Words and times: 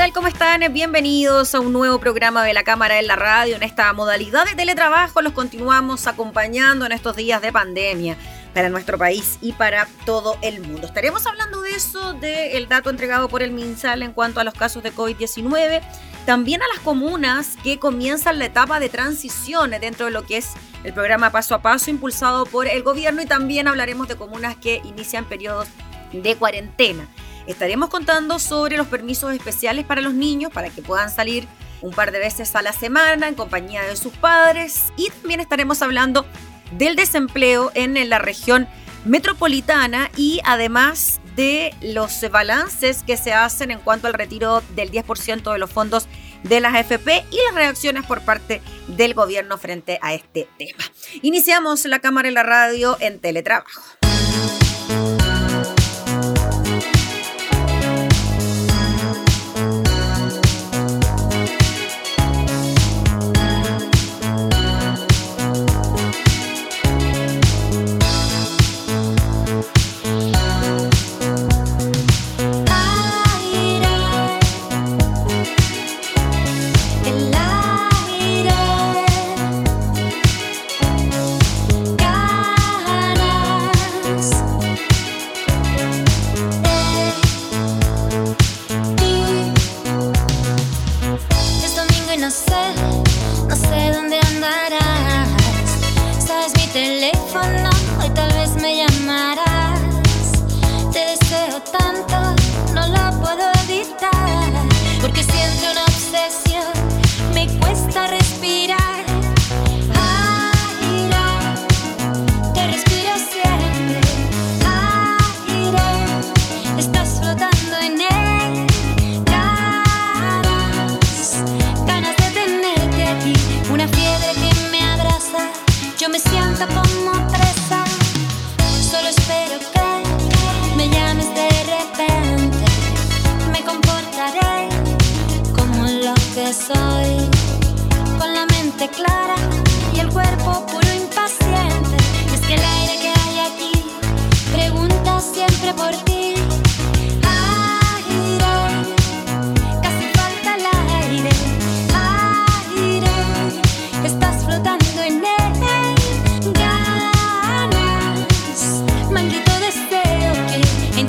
Tal? 0.00 0.14
¿Cómo 0.14 0.28
están? 0.28 0.62
Bienvenidos 0.72 1.54
a 1.54 1.60
un 1.60 1.74
nuevo 1.74 2.00
programa 2.00 2.42
de 2.42 2.54
la 2.54 2.62
Cámara 2.62 2.98
en 2.98 3.06
la 3.06 3.16
Radio. 3.16 3.56
En 3.56 3.62
esta 3.62 3.92
modalidad 3.92 4.46
de 4.46 4.54
teletrabajo 4.54 5.20
los 5.20 5.34
continuamos 5.34 6.06
acompañando 6.06 6.86
en 6.86 6.92
estos 6.92 7.16
días 7.16 7.42
de 7.42 7.52
pandemia 7.52 8.16
para 8.54 8.70
nuestro 8.70 8.96
país 8.96 9.36
y 9.42 9.52
para 9.52 9.86
todo 10.06 10.38
el 10.40 10.62
mundo. 10.62 10.86
Estaremos 10.86 11.26
hablando 11.26 11.60
de 11.60 11.72
eso, 11.72 12.14
del 12.14 12.66
dato 12.66 12.88
entregado 12.88 13.28
por 13.28 13.42
el 13.42 13.50
MinSal 13.50 14.02
en 14.02 14.14
cuanto 14.14 14.40
a 14.40 14.44
los 14.44 14.54
casos 14.54 14.82
de 14.82 14.90
COVID-19, 14.90 15.82
también 16.24 16.62
a 16.62 16.68
las 16.68 16.78
comunas 16.78 17.58
que 17.62 17.78
comienzan 17.78 18.38
la 18.38 18.46
etapa 18.46 18.80
de 18.80 18.88
transición 18.88 19.70
dentro 19.82 20.06
de 20.06 20.12
lo 20.12 20.24
que 20.24 20.38
es 20.38 20.52
el 20.82 20.94
programa 20.94 21.30
Paso 21.30 21.54
a 21.54 21.60
Paso 21.60 21.90
impulsado 21.90 22.46
por 22.46 22.68
el 22.68 22.82
gobierno 22.82 23.20
y 23.20 23.26
también 23.26 23.68
hablaremos 23.68 24.08
de 24.08 24.16
comunas 24.16 24.56
que 24.56 24.80
inician 24.82 25.26
periodos 25.26 25.68
de 26.14 26.36
cuarentena. 26.36 27.06
Estaremos 27.46 27.88
contando 27.88 28.38
sobre 28.38 28.76
los 28.76 28.86
permisos 28.86 29.32
especiales 29.32 29.84
para 29.84 30.00
los 30.00 30.14
niños 30.14 30.52
para 30.52 30.70
que 30.70 30.82
puedan 30.82 31.10
salir 31.10 31.46
un 31.82 31.92
par 31.92 32.12
de 32.12 32.18
veces 32.18 32.54
a 32.54 32.62
la 32.62 32.72
semana 32.72 33.28
en 33.28 33.34
compañía 33.34 33.82
de 33.82 33.96
sus 33.96 34.12
padres 34.12 34.84
y 34.96 35.10
también 35.10 35.40
estaremos 35.40 35.82
hablando 35.82 36.26
del 36.72 36.96
desempleo 36.96 37.72
en 37.74 38.08
la 38.08 38.18
región 38.18 38.68
metropolitana 39.04 40.10
y 40.16 40.40
además 40.44 41.20
de 41.36 41.74
los 41.80 42.20
balances 42.30 43.02
que 43.02 43.16
se 43.16 43.32
hacen 43.32 43.70
en 43.70 43.78
cuanto 43.78 44.06
al 44.06 44.14
retiro 44.14 44.62
del 44.74 44.90
10% 44.90 45.52
de 45.52 45.58
los 45.58 45.70
fondos 45.70 46.06
de 46.42 46.60
las 46.60 46.74
AFP 46.74 47.24
y 47.30 47.36
las 47.46 47.54
reacciones 47.54 48.04
por 48.04 48.22
parte 48.22 48.60
del 48.88 49.14
gobierno 49.14 49.58
frente 49.58 49.98
a 50.02 50.14
este 50.14 50.48
tema. 50.58 50.84
Iniciamos 51.22 51.84
la 51.86 52.00
cámara 52.00 52.28
y 52.28 52.32
la 52.32 52.42
radio 52.42 52.96
en 53.00 53.20
teletrabajo. 53.20 53.99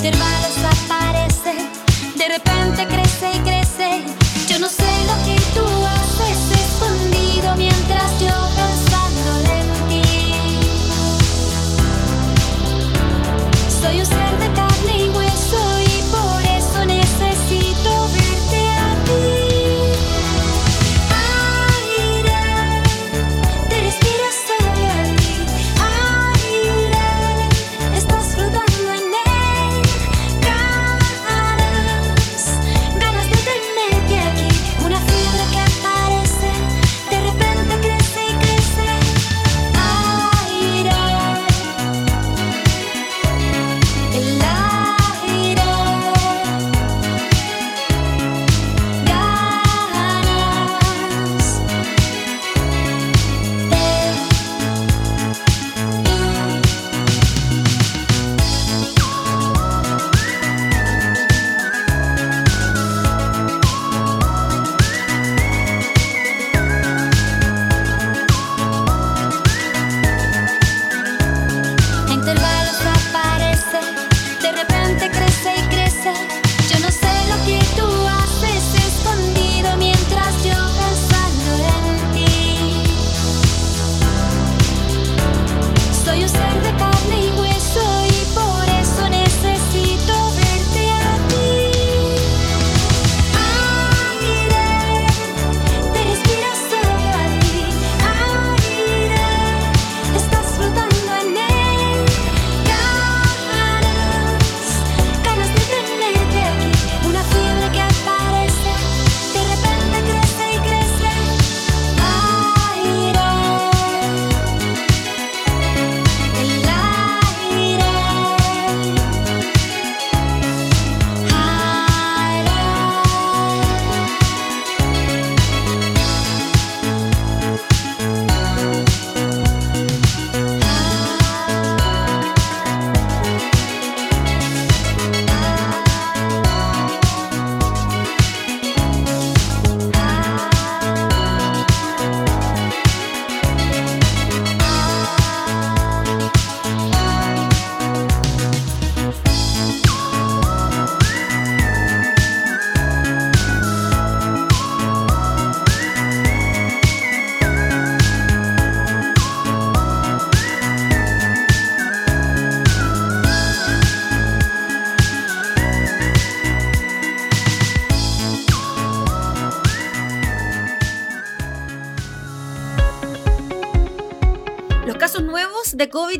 intervalos 0.04 0.58
aparece, 0.64 1.54
de 2.16 2.28
repente 2.28 2.86
crece 2.88 3.30
y 3.34 3.38
crece. 3.38 4.02
Yo 4.48 4.58
no 4.58 4.68
sé 4.68 4.90
lo 5.06 5.14
que 5.24 5.40
tú 5.54 5.64
haces 5.86 6.38
escondido 6.60 7.54
mientras 7.56 8.18
yo 8.18 8.34
pensando 8.56 9.30
en 9.58 9.68
ti. 9.88 10.02
Soy 13.80 14.00
un 14.00 14.06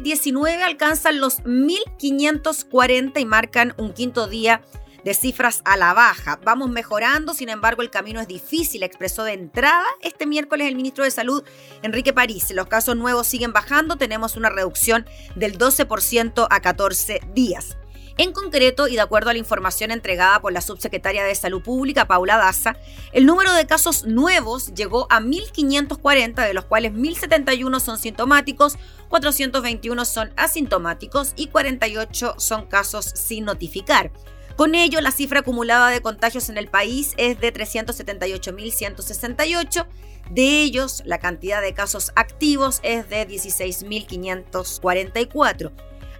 COVID-19 0.02 0.62
alcanzan 0.62 1.20
los 1.20 1.42
1.540 1.44 3.20
y 3.20 3.24
marcan 3.24 3.74
un 3.78 3.92
quinto 3.92 4.26
día 4.26 4.62
de 5.04 5.14
cifras 5.14 5.62
a 5.64 5.76
la 5.76 5.94
baja. 5.94 6.40
Vamos 6.44 6.70
mejorando, 6.70 7.34
sin 7.34 7.48
embargo 7.48 7.82
el 7.82 7.90
camino 7.90 8.20
es 8.20 8.26
difícil, 8.26 8.82
expresó 8.82 9.24
de 9.24 9.32
entrada 9.32 9.86
este 10.00 10.26
miércoles 10.26 10.66
el 10.66 10.76
ministro 10.76 11.04
de 11.04 11.10
Salud, 11.10 11.44
Enrique 11.82 12.12
París. 12.12 12.50
Los 12.52 12.66
casos 12.66 12.96
nuevos 12.96 13.28
siguen 13.28 13.52
bajando, 13.52 13.96
tenemos 13.96 14.36
una 14.36 14.50
reducción 14.50 15.06
del 15.36 15.56
12% 15.56 16.46
a 16.50 16.60
14 16.60 17.20
días. 17.32 17.76
En 18.18 18.32
concreto, 18.32 18.88
y 18.88 18.94
de 18.94 19.00
acuerdo 19.00 19.30
a 19.30 19.32
la 19.32 19.38
información 19.38 19.90
entregada 19.90 20.40
por 20.40 20.52
la 20.52 20.60
subsecretaria 20.60 21.24
de 21.24 21.34
Salud 21.34 21.62
Pública, 21.62 22.06
Paula 22.06 22.36
Daza, 22.36 22.76
el 23.12 23.24
número 23.24 23.54
de 23.54 23.66
casos 23.66 24.04
nuevos 24.04 24.74
llegó 24.74 25.06
a 25.10 25.20
1.540, 25.20 26.46
de 26.46 26.54
los 26.54 26.66
cuales 26.66 26.92
1.071 26.92 27.80
son 27.80 27.98
sintomáticos, 27.98 28.76
421 29.08 30.04
son 30.04 30.32
asintomáticos 30.36 31.32
y 31.36 31.46
48 31.46 32.34
son 32.36 32.66
casos 32.66 33.06
sin 33.06 33.46
notificar. 33.46 34.12
Con 34.56 34.74
ello, 34.74 35.00
la 35.00 35.10
cifra 35.10 35.40
acumulada 35.40 35.88
de 35.88 36.02
contagios 36.02 36.50
en 36.50 36.58
el 36.58 36.68
país 36.68 37.14
es 37.16 37.40
de 37.40 37.54
378.168. 37.54 39.86
De 40.30 40.62
ellos, 40.62 41.02
la 41.06 41.18
cantidad 41.18 41.62
de 41.62 41.72
casos 41.72 42.12
activos 42.14 42.80
es 42.82 43.08
de 43.08 43.26
16.544. 43.26 45.72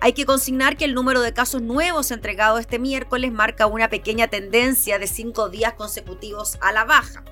Hay 0.05 0.15
que 0.15 0.27
consignar 0.27 0.77
que 0.77 0.85
el 0.85 0.95
número 0.95 1.21
de 1.21 1.33
casos 1.33 1.63
nuevos 1.63 2.11
entregados 2.11 2.59
este 2.59 2.81
miércoles 2.81 3.31
marca 3.31 3.69
una 3.69 3.89
pequeña 3.89 4.27
tendencia 4.27 4.99
de 4.99 5.07
cinco 5.07 5.49
días 5.49 5.75
consecutivos 5.75 6.59
a 6.61 6.73
la 6.73 6.85
baja. 6.85 7.23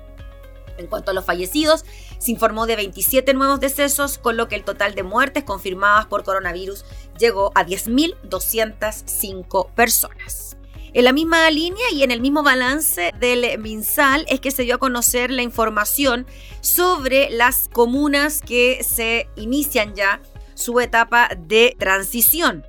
En 0.77 0.87
cuanto 0.87 1.11
a 1.11 1.13
los 1.13 1.25
fallecidos, 1.25 1.83
se 2.17 2.31
informó 2.31 2.67
de 2.67 2.77
27 2.77 3.33
nuevos 3.33 3.59
decesos, 3.59 4.17
con 4.17 4.37
lo 4.37 4.47
que 4.47 4.55
el 4.55 4.63
total 4.63 4.95
de 4.95 5.03
muertes 5.03 5.43
confirmadas 5.43 6.05
por 6.05 6.23
coronavirus 6.23 6.85
llegó 7.19 7.51
a 7.55 7.65
10.205 7.65 9.73
personas. 9.73 10.55
En 10.93 11.03
la 11.03 11.11
misma 11.11 11.51
línea 11.51 11.91
y 11.91 12.03
en 12.03 12.11
el 12.11 12.21
mismo 12.21 12.41
balance 12.41 13.11
del 13.19 13.59
MinSal 13.59 14.25
es 14.29 14.39
que 14.39 14.51
se 14.51 14.63
dio 14.63 14.75
a 14.75 14.79
conocer 14.79 15.29
la 15.29 15.41
información 15.41 16.25
sobre 16.61 17.31
las 17.31 17.67
comunas 17.67 18.39
que 18.39 18.81
se 18.85 19.27
inician 19.35 19.93
ya 19.93 20.21
su 20.61 20.79
etapa 20.79 21.29
de 21.35 21.75
transición. 21.77 22.65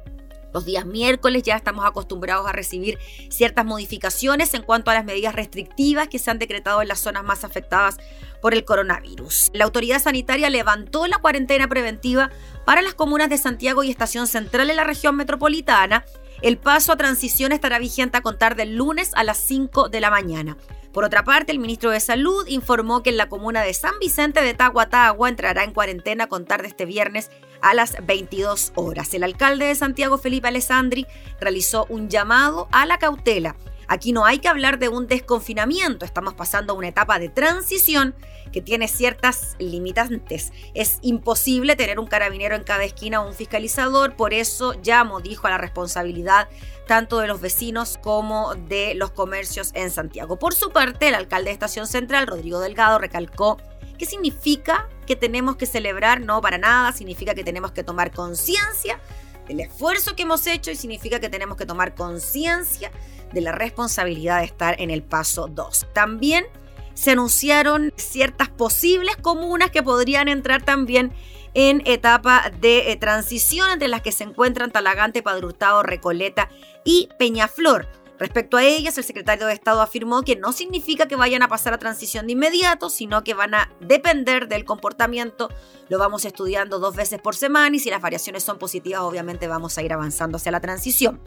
Los 0.53 0.65
días 0.67 0.85
miércoles 0.85 1.43
ya 1.43 1.57
estamos 1.57 1.85
acostumbrados 1.85 2.47
a 2.47 2.53
recibir 2.53 2.99
ciertas 3.31 3.65
modificaciones 3.65 4.53
en 4.55 4.63
cuanto 4.63 4.91
a 4.91 4.95
las 4.95 5.05
medidas 5.05 5.35
restrictivas 5.35 6.09
que 6.09 6.19
se 6.19 6.31
han 6.31 6.39
decretado 6.39 6.83
en 6.83 6.89
las 6.89 7.01
zonas 7.01 7.25
más 7.25 7.45
afectadas 7.45 7.99
por 8.41 8.53
el 8.55 8.65
coronavirus. 8.65 9.51
La 9.55 9.65
autoridad 9.65 10.03
sanitaria 10.03 10.51
levantó 10.51 11.07
la 11.07 11.19
cuarentena 11.19 11.69
preventiva 11.69 12.31
para 12.67 12.83
las 12.83 12.95
comunas 12.95 13.31
de 13.31 13.39
Santiago 13.39 13.83
y 13.83 13.91
Estación 13.91 14.27
Central 14.27 14.69
en 14.69 14.77
la 14.77 14.85
región 14.85 15.17
metropolitana. 15.17 16.05
El 16.43 16.59
paso 16.59 16.93
a 16.93 16.97
transición 16.97 17.53
estará 17.53 17.79
vigente 17.79 18.19
a 18.19 18.23
contar 18.23 18.57
del 18.57 18.77
lunes 18.77 19.13
a 19.15 19.25
las 19.25 19.39
5 19.39 19.89
de 19.89 20.01
la 20.01 20.11
mañana. 20.11 20.57
Por 20.93 21.05
otra 21.05 21.25
parte, 21.25 21.53
el 21.53 21.59
ministro 21.59 21.91
de 21.91 22.01
Salud 22.01 22.47
informó 22.49 23.03
que 23.03 23.11
en 23.11 23.17
la 23.17 23.31
comuna 23.31 23.63
de 23.63 23.73
San 23.73 23.99
Vicente 23.99 24.43
de 24.43 24.53
Tahuatagua 24.53 25.31
entrará 25.31 25.65
en 25.65 25.73
cuarentena 25.73 26.25
a 26.25 26.29
contar 26.29 26.61
de 26.61 26.69
este 26.69 26.85
viernes 26.85 27.31
a 27.63 27.75
las 27.75 27.97
22 28.05 28.73
horas. 28.75 29.15
El 29.15 29.25
alcalde 29.25 29.67
de 29.67 29.75
Santiago, 29.75 30.19
Felipe 30.19 30.49
Alessandri, 30.49 31.07
realizó 31.41 31.87
un 31.89 32.09
llamado 32.09 32.69
a 32.73 32.85
la 32.87 32.99
cautela. 32.99 33.57
Aquí 33.89 34.13
no 34.13 34.25
hay 34.25 34.39
que 34.39 34.49
hablar 34.49 34.79
de 34.79 34.89
un 34.89 35.07
desconfinamiento, 35.07 36.05
estamos 36.05 36.35
pasando 36.35 36.73
a 36.73 36.77
una 36.77 36.89
etapa 36.89 37.19
de 37.19 37.29
transición 37.29 38.15
que 38.53 38.63
tiene 38.63 38.87
ciertas 38.87 39.57
limitantes. 39.59 40.53
Es 40.75 40.99
imposible 41.03 41.77
tener 41.77 41.99
un 41.99 42.07
carabinero 42.07 42.55
en 42.55 42.65
cada 42.65 42.85
esquina 42.85 43.21
o 43.21 43.29
un 43.29 43.35
fiscalizador, 43.35 44.15
por 44.15 44.35
eso 44.35 44.75
llamo, 44.83 45.21
dijo, 45.21 45.47
a 45.47 45.51
la 45.51 45.59
responsabilidad 45.59 46.49
tanto 46.87 47.19
de 47.19 47.27
los 47.27 47.41
vecinos 47.41 47.99
como 48.03 48.55
de 48.55 48.95
los 48.95 49.11
comercios 49.11 49.71
en 49.75 49.91
Santiago. 49.91 50.39
Por 50.39 50.55
su 50.55 50.71
parte, 50.71 51.09
el 51.09 51.15
alcalde 51.15 51.47
de 51.47 51.53
Estación 51.53 51.87
Central, 51.87 52.27
Rodrigo 52.27 52.61
Delgado, 52.61 52.99
recalcó 52.99 53.59
¿Qué 53.99 54.07
significa 54.07 54.89
que 55.07 55.17
tenemos 55.17 55.57
que 55.57 55.67
celebrar? 55.67 56.21
No, 56.21 56.41
para 56.41 56.59
nada. 56.59 56.93
Significa 56.93 57.35
que 57.35 57.45
tenemos 57.45 57.73
que 57.73 57.85
tomar 57.85 58.13
conciencia 58.13 59.01
del 59.47 59.61
esfuerzo 59.61 60.15
que 60.17 60.23
hemos 60.23 60.47
hecho 60.47 60.71
y 60.71 60.77
significa 60.77 61.21
que 61.21 61.29
tenemos 61.29 61.57
que 61.57 61.67
tomar 61.67 61.95
conciencia 61.95 62.91
de 63.33 63.41
la 63.41 63.53
responsabilidad 63.53 64.39
de 64.41 64.47
estar 64.47 64.81
en 64.81 64.91
el 64.91 65.03
paso 65.03 65.49
2. 65.49 65.89
También 65.93 66.47
se 66.95 67.13
anunciaron 67.13 67.93
ciertas 67.97 68.49
posibles 68.49 69.17
comunas 69.17 69.71
que 69.71 69.83
podrían 69.83 70.29
entrar 70.29 70.63
también 70.63 71.13
en 71.55 71.83
etapa 71.87 72.51
de 72.61 72.93
eh, 72.93 72.97
transición, 72.97 73.71
entre 73.71 73.89
las 73.89 74.03
que 74.03 74.13
se 74.13 74.25
encuentran 74.25 74.71
Talagante, 74.71 75.23
Padre 75.23 75.47
Hurtado, 75.47 75.83
Recoleta 75.83 76.49
y 76.85 77.09
Peñaflor. 77.19 77.89
Respecto 78.23 78.57
a 78.57 78.63
ellas, 78.63 78.97
el 78.99 79.03
secretario 79.03 79.49
de 79.49 79.53
Estado 79.53 79.81
afirmó 79.81 80.23
que 80.23 80.37
no 80.37 80.53
significa 80.53 81.09
que 81.09 81.17
vayan 81.17 81.43
a 81.43 81.49
pasar 81.49 81.75
a 81.75 81.79
transición 81.79 82.27
de 82.27 82.35
inmediato, 82.35 82.89
sino 82.89 83.25
que 83.25 83.35
van 83.35 83.53
a 83.53 83.73
depender 83.81 84.47
del 84.47 84.65
comportamiento. 84.65 85.49
Lo 85.89 85.99
vamos 85.99 86.25
estudiando 86.25 86.79
dos 86.79 86.95
veces 86.95 87.21
por 87.21 87.35
semana 87.35 87.75
y 87.75 87.81
si 87.81 87.91
las 87.91 88.01
variaciones 88.01 88.45
son 88.45 88.61
positivas, 88.61 89.01
obviamente 89.01 89.49
vamos 89.49 89.77
a 89.77 89.83
ir 89.83 89.93
avanzando 89.93 90.37
hacia 90.37 90.53
la 90.53 90.61
transición. 90.61 91.21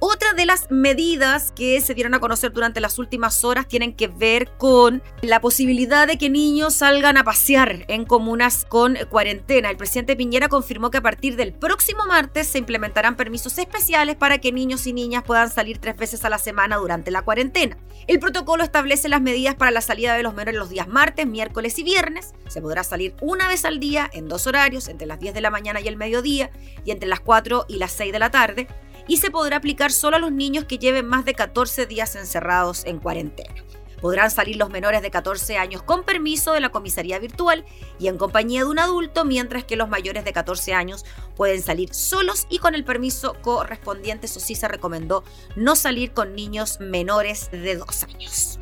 Otra 0.00 0.32
de 0.32 0.46
las 0.46 0.70
medidas 0.70 1.50
que 1.50 1.80
se 1.80 1.92
dieron 1.92 2.14
a 2.14 2.20
conocer 2.20 2.52
durante 2.52 2.80
las 2.80 3.00
últimas 3.00 3.42
horas 3.42 3.66
tienen 3.66 3.92
que 3.92 4.06
ver 4.06 4.48
con 4.56 5.02
la 5.22 5.40
posibilidad 5.40 6.06
de 6.06 6.18
que 6.18 6.30
niños 6.30 6.74
salgan 6.74 7.16
a 7.16 7.24
pasear 7.24 7.84
en 7.88 8.04
comunas 8.04 8.64
con 8.68 8.96
cuarentena. 9.10 9.70
El 9.70 9.76
presidente 9.76 10.14
Piñera 10.14 10.48
confirmó 10.48 10.92
que 10.92 10.98
a 10.98 11.02
partir 11.02 11.34
del 11.34 11.52
próximo 11.52 12.06
martes 12.06 12.46
se 12.46 12.58
implementarán 12.58 13.16
permisos 13.16 13.58
especiales 13.58 14.14
para 14.14 14.38
que 14.38 14.52
niños 14.52 14.86
y 14.86 14.92
niñas 14.92 15.24
puedan 15.24 15.50
salir 15.50 15.78
tres 15.78 15.96
veces 15.96 16.24
a 16.24 16.30
la 16.30 16.38
semana 16.38 16.76
durante 16.76 17.10
la 17.10 17.22
cuarentena. 17.22 17.76
El 18.06 18.20
protocolo 18.20 18.62
establece 18.62 19.08
las 19.08 19.20
medidas 19.20 19.56
para 19.56 19.72
la 19.72 19.80
salida 19.80 20.14
de 20.14 20.22
los 20.22 20.32
menores 20.32 20.54
los 20.54 20.70
días 20.70 20.86
martes, 20.86 21.26
miércoles 21.26 21.76
y 21.76 21.82
viernes. 21.82 22.34
Se 22.46 22.62
podrá 22.62 22.84
salir 22.84 23.16
una 23.20 23.48
vez 23.48 23.64
al 23.64 23.80
día 23.80 24.08
en 24.12 24.28
dos 24.28 24.46
horarios, 24.46 24.86
entre 24.86 25.08
las 25.08 25.18
10 25.18 25.34
de 25.34 25.40
la 25.40 25.50
mañana 25.50 25.80
y 25.80 25.88
el 25.88 25.96
mediodía 25.96 26.52
y 26.84 26.92
entre 26.92 27.08
las 27.08 27.18
4 27.18 27.66
y 27.68 27.78
las 27.78 27.90
6 27.90 28.12
de 28.12 28.18
la 28.20 28.30
tarde 28.30 28.68
y 29.08 29.16
se 29.16 29.30
podrá 29.30 29.56
aplicar 29.56 29.90
solo 29.90 30.16
a 30.16 30.20
los 30.20 30.30
niños 30.30 30.66
que 30.66 30.78
lleven 30.78 31.08
más 31.08 31.24
de 31.24 31.34
14 31.34 31.86
días 31.86 32.14
encerrados 32.14 32.84
en 32.84 32.98
cuarentena. 32.98 33.54
Podrán 34.00 34.30
salir 34.30 34.56
los 34.56 34.70
menores 34.70 35.02
de 35.02 35.10
14 35.10 35.56
años 35.56 35.82
con 35.82 36.04
permiso 36.04 36.52
de 36.52 36.60
la 36.60 36.68
comisaría 36.68 37.18
virtual 37.18 37.64
y 37.98 38.06
en 38.06 38.16
compañía 38.16 38.60
de 38.60 38.70
un 38.70 38.78
adulto, 38.78 39.24
mientras 39.24 39.64
que 39.64 39.76
los 39.76 39.88
mayores 39.88 40.24
de 40.24 40.32
14 40.32 40.72
años 40.72 41.04
pueden 41.34 41.62
salir 41.62 41.92
solos 41.92 42.46
y 42.48 42.58
con 42.58 42.76
el 42.76 42.84
permiso 42.84 43.34
correspondiente. 43.42 44.26
Eso 44.26 44.38
sí 44.38 44.54
se 44.54 44.68
recomendó 44.68 45.24
no 45.56 45.74
salir 45.74 46.12
con 46.12 46.36
niños 46.36 46.78
menores 46.78 47.50
de 47.50 47.76
2 47.76 48.04
años. 48.04 48.60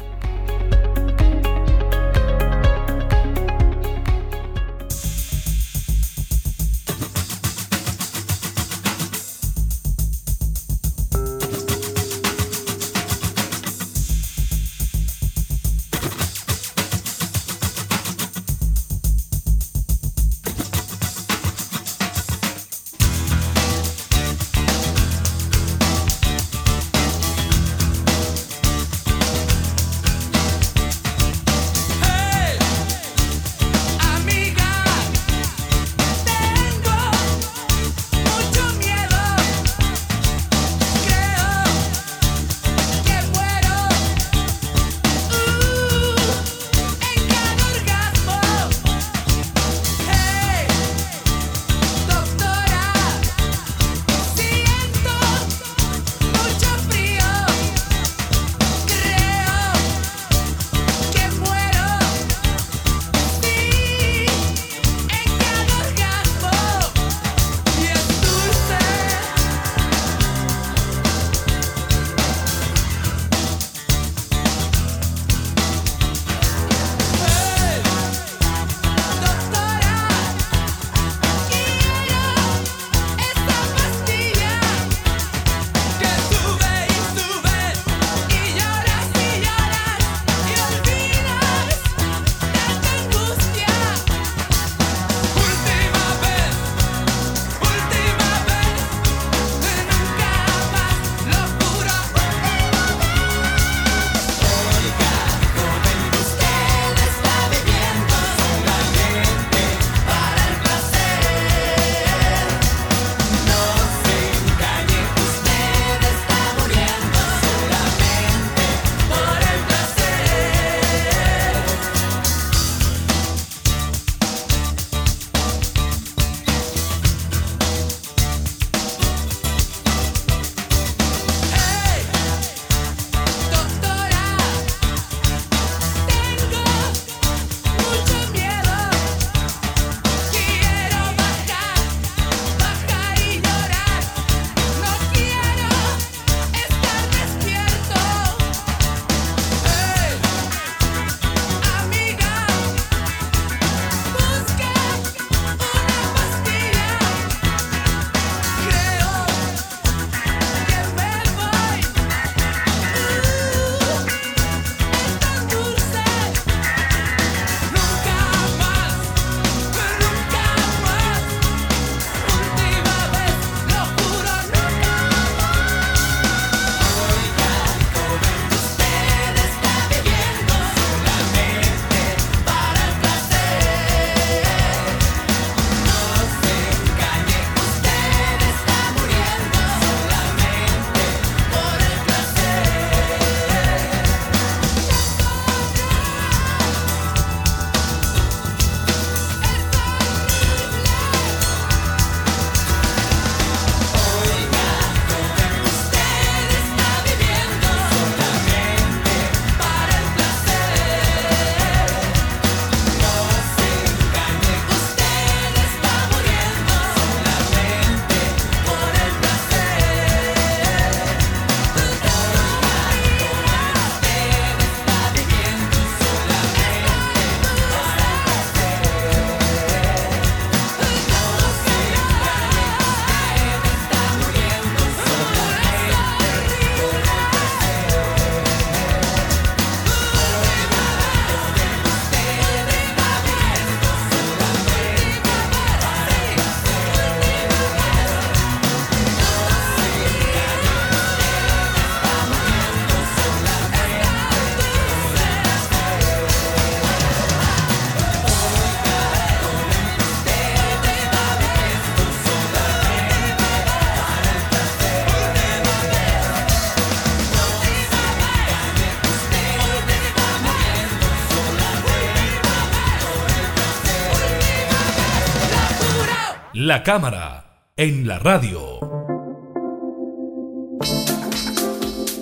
La 276.76 276.82
cámara, 276.82 277.70
en 277.74 278.06
la 278.06 278.18
radio. 278.18 278.78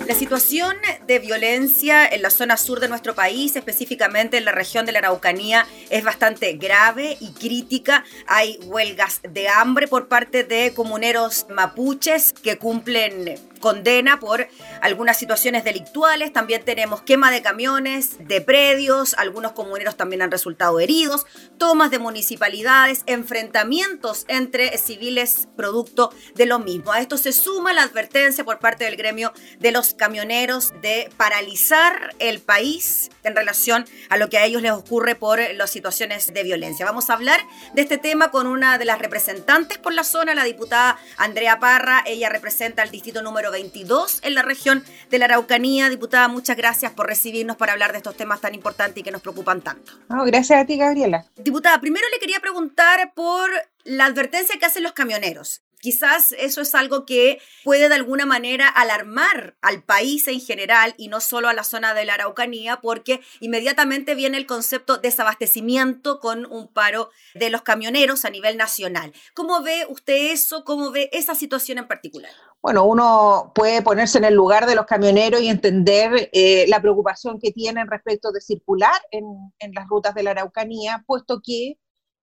La 0.07 0.15
situación 0.15 0.77
de 1.05 1.19
violencia 1.19 2.07
en 2.07 2.21
la 2.21 2.29
zona 2.29 2.55
sur 2.55 2.79
de 2.79 2.87
nuestro 2.87 3.15
país, 3.15 3.57
específicamente 3.57 4.37
en 4.37 4.45
la 4.45 4.53
región 4.53 4.85
de 4.85 4.93
la 4.93 4.99
Araucanía, 4.99 5.67
es 5.89 6.05
bastante 6.05 6.53
grave 6.53 7.17
y 7.19 7.33
crítica. 7.33 8.05
Hay 8.27 8.57
huelgas 8.63 9.19
de 9.29 9.49
hambre 9.49 9.89
por 9.89 10.07
parte 10.07 10.45
de 10.45 10.73
comuneros 10.73 11.47
mapuches 11.49 12.31
que 12.31 12.57
cumplen 12.57 13.37
condena 13.65 14.19
por 14.19 14.47
algunas 14.79 15.17
situaciones 15.17 15.63
delictuales. 15.63 16.31
También 16.31 16.63
tenemos 16.63 17.01
quema 17.01 17.31
de 17.31 17.41
camiones, 17.41 18.15
de 18.19 18.39
predios, 18.39 19.15
algunos 19.15 19.53
comuneros 19.53 19.97
también 19.97 20.21
han 20.21 20.29
resultado 20.29 20.79
heridos, 20.79 21.25
tomas 21.57 21.89
de 21.89 21.97
municipalidades, 21.97 23.01
enfrentamientos 23.07 24.25
entre 24.27 24.77
civiles 24.77 25.47
producto 25.57 26.13
de 26.35 26.45
lo 26.45 26.59
mismo. 26.59 26.91
A 26.91 27.01
esto 27.01 27.17
se 27.17 27.31
suma 27.31 27.73
la 27.73 27.81
advertencia 27.81 28.43
por 28.43 28.59
parte 28.59 28.83
del 28.83 28.97
gremio 28.97 29.33
de 29.57 29.71
los 29.71 29.95
camioneros 29.95 30.71
de 30.83 31.09
paralizar 31.17 32.13
el 32.19 32.41
país 32.41 33.09
en 33.23 33.35
relación 33.35 33.85
a 34.09 34.17
lo 34.17 34.29
que 34.29 34.37
a 34.37 34.45
ellos 34.45 34.61
les 34.61 34.73
ocurre 34.73 35.15
por 35.15 35.39
las 35.55 35.71
situaciones 35.71 36.31
de 36.31 36.43
violencia. 36.43 36.85
Vamos 36.85 37.09
a 37.09 37.13
hablar 37.13 37.41
de 37.73 37.81
este 37.81 37.97
tema 37.97 38.29
con 38.29 38.45
una 38.45 38.77
de 38.77 38.85
las 38.85 38.99
representantes 38.99 39.79
por 39.79 39.91
la 39.91 40.03
zona, 40.03 40.35
la 40.35 40.43
diputada 40.43 40.99
Andrea 41.17 41.59
Parra. 41.59 42.03
Ella 42.05 42.29
representa 42.29 42.83
el 42.83 42.91
distrito 42.91 43.23
número 43.23 43.54
22 43.55 44.19
en 44.23 44.35
la 44.35 44.41
región 44.41 44.83
de 45.09 45.17
la 45.17 45.25
Araucanía. 45.25 45.89
Diputada, 45.89 46.27
muchas 46.27 46.57
gracias 46.57 46.91
por 46.91 47.07
recibirnos 47.07 47.55
para 47.55 47.71
hablar 47.71 47.93
de 47.93 47.97
estos 47.97 48.15
temas 48.15 48.41
tan 48.41 48.53
importantes 48.53 48.99
y 48.99 49.03
que 49.03 49.11
nos 49.11 49.21
preocupan 49.21 49.61
tanto. 49.61 49.93
gracias 50.25 50.61
a 50.61 50.65
ti, 50.65 50.77
Gabriela. 50.77 51.25
Diputada, 51.37 51.79
primero 51.79 52.05
le 52.11 52.19
quería 52.19 52.39
preguntar 52.41 53.13
por 53.15 53.49
la 53.85 54.05
advertencia 54.05 54.59
que 54.59 54.65
hacen 54.65 54.83
los 54.83 54.91
camioneros. 54.91 55.61
Quizás 55.85 56.33
eso 56.39 56.61
es 56.61 56.73
algo 56.73 57.05
que 57.05 57.39
puede 57.63 57.89
de 57.89 57.93
alguna 57.93 58.25
manera 58.25 58.67
alarmar 58.67 59.55
al 59.61 59.83
país 59.83 60.27
en 60.27 60.41
general 60.41 60.95
y 60.97 61.09
no 61.09 61.19
solo 61.19 61.47
a 61.47 61.53
la 61.53 61.63
zona 61.63 61.93
de 61.93 62.05
la 62.05 62.15
Araucanía, 62.15 62.81
porque 62.81 63.21
inmediatamente 63.39 64.15
viene 64.15 64.37
el 64.37 64.47
concepto 64.47 64.95
de 64.95 65.09
desabastecimiento 65.09 66.19
con 66.19 66.51
un 66.51 66.73
paro 66.73 67.11
de 67.35 67.51
los 67.51 67.61
camioneros 67.61 68.25
a 68.25 68.31
nivel 68.31 68.57
nacional. 68.57 69.13
¿Cómo 69.35 69.61
ve 69.61 69.85
usted 69.87 70.31
eso? 70.31 70.63
¿Cómo 70.63 70.89
ve 70.89 71.11
esa 71.13 71.35
situación 71.35 71.77
en 71.77 71.87
particular? 71.87 72.31
Bueno, 72.65 72.85
uno 72.85 73.51
puede 73.53 73.83
ponerse 73.83 74.17
en 74.17 74.25
el 74.25 74.33
lugar 74.33 74.65
de 74.65 74.73
los 74.73 74.87
camioneros 74.87 75.39
y 75.39 75.49
entender 75.49 76.31
eh, 76.33 76.65
la 76.67 76.81
preocupación 76.81 77.39
que 77.39 77.51
tienen 77.51 77.87
respecto 77.87 78.31
de 78.31 78.41
circular 78.41 78.99
en, 79.11 79.23
en 79.59 79.71
las 79.73 79.87
rutas 79.87 80.15
de 80.15 80.23
la 80.23 80.31
Araucanía, 80.31 81.03
puesto 81.05 81.41
que 81.45 81.77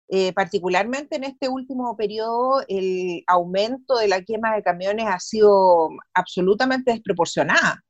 eh, 0.09 0.33
particularmente 0.33 1.17
en 1.17 1.25
este 1.25 1.47
último 1.47 1.95
periodo, 1.95 2.63
el 2.67 3.23
aumento 3.27 3.97
de 3.97 4.07
la 4.07 4.23
quema 4.23 4.55
de 4.55 4.63
camiones 4.63 5.05
ha 5.09 5.19
sido 5.19 5.89
absolutamente 6.15 6.89
desproporcionada. 6.89 7.83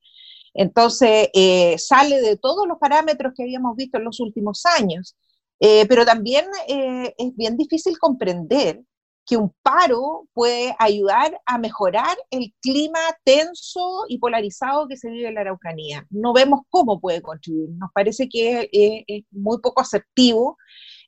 Entonces, 0.54 1.30
eh, 1.34 1.78
sale 1.78 2.20
de 2.20 2.36
todos 2.36 2.68
los 2.68 2.80
parámetros 2.80 3.32
que 3.34 3.44
habíamos 3.44 3.78
visto 3.78 3.98
en 3.98 4.04
los 4.04 4.20
últimos 4.20 4.66
años. 4.66 5.16
Eh, 5.62 5.86
pero 5.88 6.06
también 6.06 6.48
es 6.68 7.36
bien 7.38 7.56
difícil 7.56 7.98
comprender 7.98 8.82
que 9.26 9.38
un 9.38 9.54
paro 9.62 10.28
puede 10.34 10.76
ayudar 10.80 11.40
a 11.46 11.58
mejorar 11.58 12.18
el 12.30 12.54
clima 12.62 13.00
tenso 13.24 14.06
y 14.08 14.18
polarizado 14.18 14.88
que 14.88 14.98
se 14.98 15.10
vive 15.10 15.28
en 15.30 15.36
la 15.36 15.42
Araucanía. 15.42 16.06
No 16.10 16.34
vemos 16.34 16.62
cómo 16.70 17.00
puede 17.00 17.22
contribuir. 17.22 17.70
Nos 17.78 17.92
parece 17.94 18.28
que 18.28 18.70
es 18.72 19.24
muy 19.32 19.60
poco 19.62 19.82
asertivo 19.82 20.58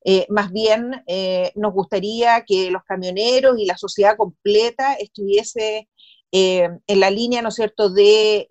eh, 0.06 0.26
más 0.30 0.52
bien 0.52 1.02
eh, 1.08 1.52
nos 1.56 1.74
gustaría 1.74 2.44
que 2.46 2.70
los 2.72 2.84
camioneros 2.84 3.58
y 3.58 3.66
la 3.66 3.78
sociedad 3.78 4.18
completa 4.18 4.96
estuviese 4.96 5.88
eh, 6.32 6.70
en 6.88 7.00
la 7.00 7.10
línea, 7.10 7.42
¿no 7.42 7.50
es 7.50 7.56
cierto?, 7.56 7.90
de 7.90 8.48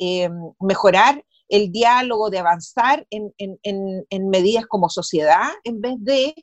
mejorar 0.61 1.25
el 1.49 1.71
diálogo, 1.71 2.31
de 2.31 2.38
avanzar 2.38 3.07
en, 3.11 4.31
medidas 4.31 4.66
como 4.66 4.88
sociedad, 4.88 5.50
en 5.64 5.81
vez 5.81 5.95
de 5.99 6.35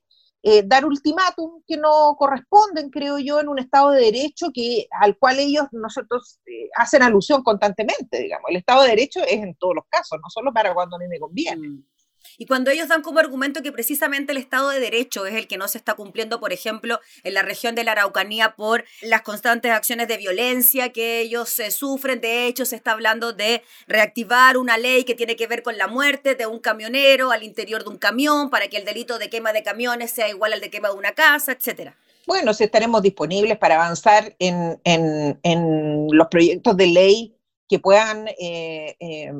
dar 0.65 0.85
ultimátum 0.85 1.61
que 1.67 1.77
no 1.77 2.15
corresponden, 2.17 2.89
creo 2.89 3.19
yo, 3.19 3.39
en 3.39 3.49
un 3.49 3.59
Estado 3.59 3.91
de 3.91 4.01
Derecho 4.01 4.51
que, 4.53 4.87
al 4.99 5.17
cual 5.17 5.39
ellos, 5.39 5.65
nosotros, 5.71 6.39
hacen 6.75 7.03
alusión 7.03 7.43
constantemente, 7.43 8.21
digamos. 8.21 8.49
El 8.49 8.57
Estado 8.57 8.83
de 8.83 8.89
Derecho 8.89 9.19
es 9.21 9.43
en 9.43 9.55
todos 9.55 9.75
los 9.75 9.85
casos, 9.89 10.19
no 10.21 10.29
solo 10.29 10.53
para 10.53 10.73
cuando 10.73 10.95
a 10.95 10.99
mí 10.99 11.07
me 11.07 11.19
conviene. 11.19 11.83
Y 12.37 12.45
cuando 12.45 12.71
ellos 12.71 12.87
dan 12.87 13.01
como 13.01 13.19
argumento 13.19 13.61
que 13.61 13.71
precisamente 13.71 14.31
el 14.31 14.37
Estado 14.37 14.69
de 14.69 14.79
Derecho 14.79 15.25
es 15.25 15.35
el 15.35 15.47
que 15.47 15.57
no 15.57 15.67
se 15.67 15.77
está 15.77 15.95
cumpliendo, 15.95 16.39
por 16.39 16.53
ejemplo, 16.53 16.99
en 17.23 17.33
la 17.33 17.41
región 17.41 17.75
de 17.75 17.83
la 17.83 17.93
Araucanía 17.93 18.55
por 18.55 18.85
las 19.01 19.21
constantes 19.21 19.71
acciones 19.71 20.07
de 20.07 20.17
violencia 20.17 20.89
que 20.89 21.21
ellos 21.21 21.49
se 21.49 21.71
sufren, 21.71 22.21
de 22.21 22.47
hecho 22.47 22.65
se 22.65 22.75
está 22.75 22.91
hablando 22.91 23.33
de 23.33 23.63
reactivar 23.87 24.57
una 24.57 24.77
ley 24.77 25.03
que 25.03 25.15
tiene 25.15 25.35
que 25.35 25.47
ver 25.47 25.63
con 25.63 25.77
la 25.77 25.87
muerte 25.87 26.35
de 26.35 26.45
un 26.45 26.59
camionero 26.59 27.31
al 27.31 27.43
interior 27.43 27.83
de 27.83 27.89
un 27.89 27.97
camión 27.97 28.49
para 28.49 28.67
que 28.67 28.77
el 28.77 28.85
delito 28.85 29.19
de 29.19 29.29
quema 29.29 29.53
de 29.53 29.63
camiones 29.63 30.11
sea 30.11 30.29
igual 30.29 30.53
al 30.53 30.61
de 30.61 30.69
quema 30.69 30.89
de 30.89 30.95
una 30.95 31.13
casa, 31.13 31.51
etcétera. 31.51 31.95
Bueno, 32.29 32.53
si 32.53 32.63
estaremos 32.63 33.01
disponibles 33.01 33.57
para 33.57 33.75
avanzar 33.75 34.35
en, 34.37 34.79
en, 34.83 36.07
los 36.11 36.27
proyectos 36.27 36.77
de 36.77 36.87
ley 36.87 37.35
que 37.67 37.79
puedan 37.79 38.27
eh, 38.27 38.95
eh, 38.99 39.31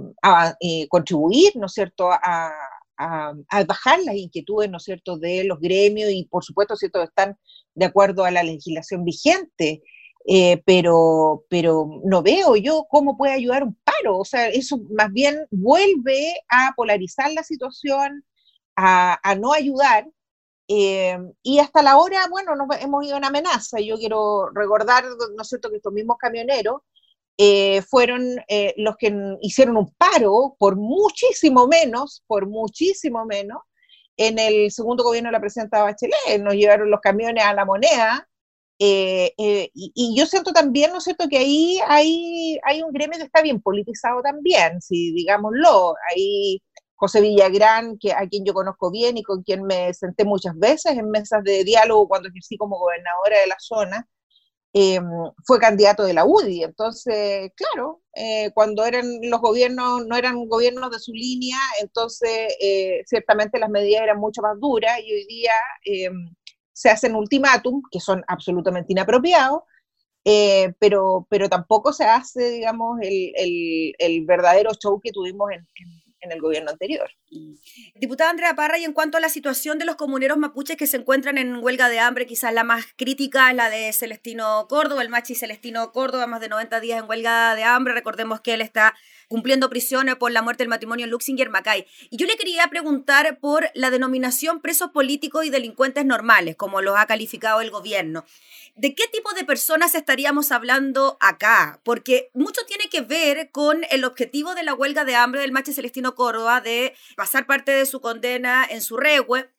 eh, 0.60 0.88
contribuir, 0.88 1.56
¿no 1.56 1.68
es 1.68 1.74
cierto?, 1.74 2.12
a, 2.12 2.52
a, 3.00 3.64
bajar 3.66 4.00
las 4.04 4.16
inquietudes, 4.16 4.70
¿no 4.70 4.80
cierto?, 4.80 5.18
de 5.18 5.44
los 5.46 5.60
gremios 5.60 6.12
y, 6.12 6.26
por 6.26 6.44
supuesto, 6.44 6.76
¿cierto?, 6.76 7.02
están 7.02 7.38
de 7.74 7.86
acuerdo 7.86 8.26
a 8.26 8.32
la 8.32 8.44
legislación 8.44 9.04
vigente. 9.06 9.82
Eh, 10.32 10.62
pero, 10.66 11.46
pero 11.50 12.02
no 12.04 12.22
veo 12.22 12.56
yo 12.58 12.86
cómo 12.90 13.18
puede 13.18 13.34
ayudar 13.34 13.64
un 13.64 13.76
paro. 13.84 14.20
O 14.20 14.26
sea, 14.26 14.50
eso 14.50 14.80
más 14.92 15.12
bien 15.12 15.48
vuelve 15.50 16.36
a 16.50 16.74
polarizar 16.76 17.32
la 17.32 17.44
situación, 17.44 18.26
a, 18.76 19.18
no 19.40 19.54
ayudar. 19.54 20.08
Eh, 20.68 21.18
y 21.42 21.60
hasta 21.60 21.82
la 21.82 21.98
hora, 21.98 22.28
bueno, 22.30 22.56
nos 22.56 22.68
hemos 22.82 23.06
ido 23.06 23.18
en 23.18 23.26
amenaza. 23.26 23.80
Yo 23.80 23.98
quiero 23.98 24.50
recordar, 24.54 25.06
¿no 25.36 25.42
es 25.42 25.48
cierto?, 25.48 25.70
que 25.70 25.78
estos 25.78 25.94
mismos 25.94 26.18
camioneros 26.20 26.82
eh, 27.42 27.82
fueron 27.84 28.22
eh, 28.50 28.74
los 28.76 28.98
que 28.98 29.16
hicieron 29.42 29.78
un 29.78 29.94
paro 29.94 30.58
por 30.60 30.76
muchísimo 30.76 31.68
menos, 31.68 32.22
por 32.28 32.50
muchísimo 32.50 33.26
menos, 33.26 33.60
en 34.18 34.38
el 34.40 34.70
segundo 34.72 35.06
gobierno 35.06 35.30
de 35.30 35.32
la 35.32 35.40
presidenta 35.40 35.84
Bachelet. 35.84 36.42
Nos 36.42 36.56
llevaron 36.56 36.92
los 36.92 37.00
camiones 37.00 37.46
a 37.46 37.54
la 37.54 37.64
moneda. 37.64 38.28
Eh, 38.78 39.32
y, 39.38 40.16
yo 40.18 40.26
siento 40.26 40.52
también, 40.52 40.92
¿no 40.92 40.98
es 40.98 41.06
cierto?, 41.06 41.30
que 41.30 41.38
ahí 41.38 41.80
hay, 41.88 42.82
un 42.86 42.92
gremio 42.92 43.18
que 43.18 43.26
está 43.26 43.42
bien 43.42 43.62
politizado 43.62 44.22
también, 44.22 44.82
si 44.82 45.14
digámoslo. 45.14 45.96
Hay 46.12 46.62
José 46.96 47.22
Villagrán, 47.22 47.98
que, 48.00 48.12
a 48.12 48.28
quien 48.28 48.44
yo 48.44 48.54
conozco 48.54 48.92
bien 48.92 49.18
y 49.18 49.24
con 49.24 49.44
quien 49.44 49.64
me 49.64 49.94
senté 49.94 50.26
muchas 50.26 50.60
veces 50.60 50.98
en 50.98 51.10
mesas 51.10 51.42
de 51.46 51.64
diálogo 51.64 52.10
cuando 52.10 52.28
ejercí 52.28 52.58
como 52.58 52.78
gobernadora 52.78 53.40
de 53.40 53.48
la 53.48 53.56
zona, 53.60 54.06
Em, 54.72 55.04
fue 55.46 55.60
candidato 55.60 56.04
de 56.04 56.14
la 56.14 56.26
UDI. 56.26 56.64
Entonces, 56.64 57.52
claro, 57.56 58.02
eh, 58.14 58.52
cuando 58.54 58.86
eran 58.86 59.06
los 59.24 59.42
gobiernos, 59.42 60.06
no 60.06 60.16
eran 60.16 60.46
gobiernos 60.48 60.92
de 60.92 61.00
su 61.00 61.12
línea, 61.12 61.58
entonces 61.82 62.56
eh, 62.62 63.02
ciertamente 63.06 63.60
las 63.60 63.70
medidas 63.70 64.04
eran 64.04 64.20
mucho 64.20 64.42
más 64.44 64.60
duras 64.60 65.00
y 65.04 65.12
hoy 65.12 65.26
día 65.28 65.54
em, 65.86 66.36
se 66.72 66.90
hacen 66.90 67.16
ultimátum 67.16 67.82
que 67.92 68.00
son 68.00 68.24
absolutamente 68.28 68.94
inapropiados. 68.94 69.62
Eh, 70.26 70.74
pero, 70.80 71.26
pero 71.30 71.50
tampoco 71.50 71.94
se 71.94 72.06
hace, 72.06 72.52
digamos, 72.52 73.00
el, 73.02 73.94
el, 73.98 74.26
verdadero 74.26 74.72
show 74.76 75.00
que 75.02 75.12
tuvimos 75.12 75.50
en 75.52 75.60
en 75.60 75.99
el 76.22 76.42
gobierno 76.42 76.72
anterior. 76.72 77.10
Diputada 77.96 78.30
Andrea 78.30 78.56
Parra, 78.56 78.78
y 78.78 78.84
en 78.84 78.94
cuanto 78.94 79.18
a 79.18 79.22
la 79.22 79.30
situación 79.30 79.80
de 79.80 79.86
los 79.86 79.96
comuneros 79.96 80.38
mapuches 80.38 80.78
que 80.78 80.88
se 80.88 80.98
encuentran 80.98 81.38
en 81.38 81.56
huelga 81.58 81.90
de 81.90 82.00
hambre, 82.00 82.26
quizás 82.26 82.54
la 82.54 82.64
más 82.64 82.86
crítica 82.96 83.50
es 83.50 83.56
la 83.56 83.70
de 83.70 83.92
Celestino 83.94 84.68
Córdoba, 84.68 85.02
el 85.02 85.10
machi 85.10 85.36
Celestino 85.36 85.92
Córdoba, 85.92 86.28
más 86.28 86.42
de 86.42 86.50
90 86.50 86.80
días 86.80 87.02
en 87.02 87.10
huelga 87.10 87.56
de 87.56 87.64
hambre. 87.64 87.94
Recordemos 87.94 88.42
que 88.42 88.54
él 88.54 88.62
está 88.62 88.96
cumpliendo 89.30 89.70
prisiones 89.70 90.16
por 90.16 90.32
la 90.32 90.42
muerte 90.42 90.64
del 90.64 90.70
matrimonio 90.70 91.08
Luxinger 91.08 91.50
Macay. 91.50 91.86
Y 92.10 92.18
yo 92.18 92.26
le 92.26 92.36
quería 92.36 92.68
preguntar 92.68 93.40
por 93.40 93.70
la 93.76 93.92
denominación 93.92 94.60
presos 94.60 94.90
políticos 94.92 95.46
y 95.46 95.50
delincuentes 95.50 96.04
normales, 96.06 96.56
como 96.56 96.82
los 96.82 96.98
ha 96.98 97.06
calificado 97.06 97.62
el 97.62 97.70
gobierno. 97.70 98.26
¿De 98.80 98.96
qué 98.96 99.10
tipo 99.12 99.34
de 99.34 99.44
personas 99.44 99.94
estaríamos 99.94 100.54
hablando 100.54 101.18
acá? 101.20 101.82
Porque 101.84 102.32
mucho 102.34 102.62
tiene 102.66 102.88
que 102.90 103.02
ver 103.02 103.52
con 103.52 103.82
el 103.92 104.06
objetivo 104.06 104.56
de 104.56 104.64
la 104.64 104.74
huelga 104.74 105.04
de 105.04 105.16
hambre 105.16 105.42
del 105.42 105.52
Mache 105.52 105.74
Celestino 105.74 106.16
Córdoba 106.16 106.62
de 106.62 106.96
pasar 107.18 107.46
parte 107.46 107.74
de 107.74 107.86
su 107.86 108.00
condena 108.00 108.66
en 108.70 108.82
su 108.82 108.96
regue 108.96 109.50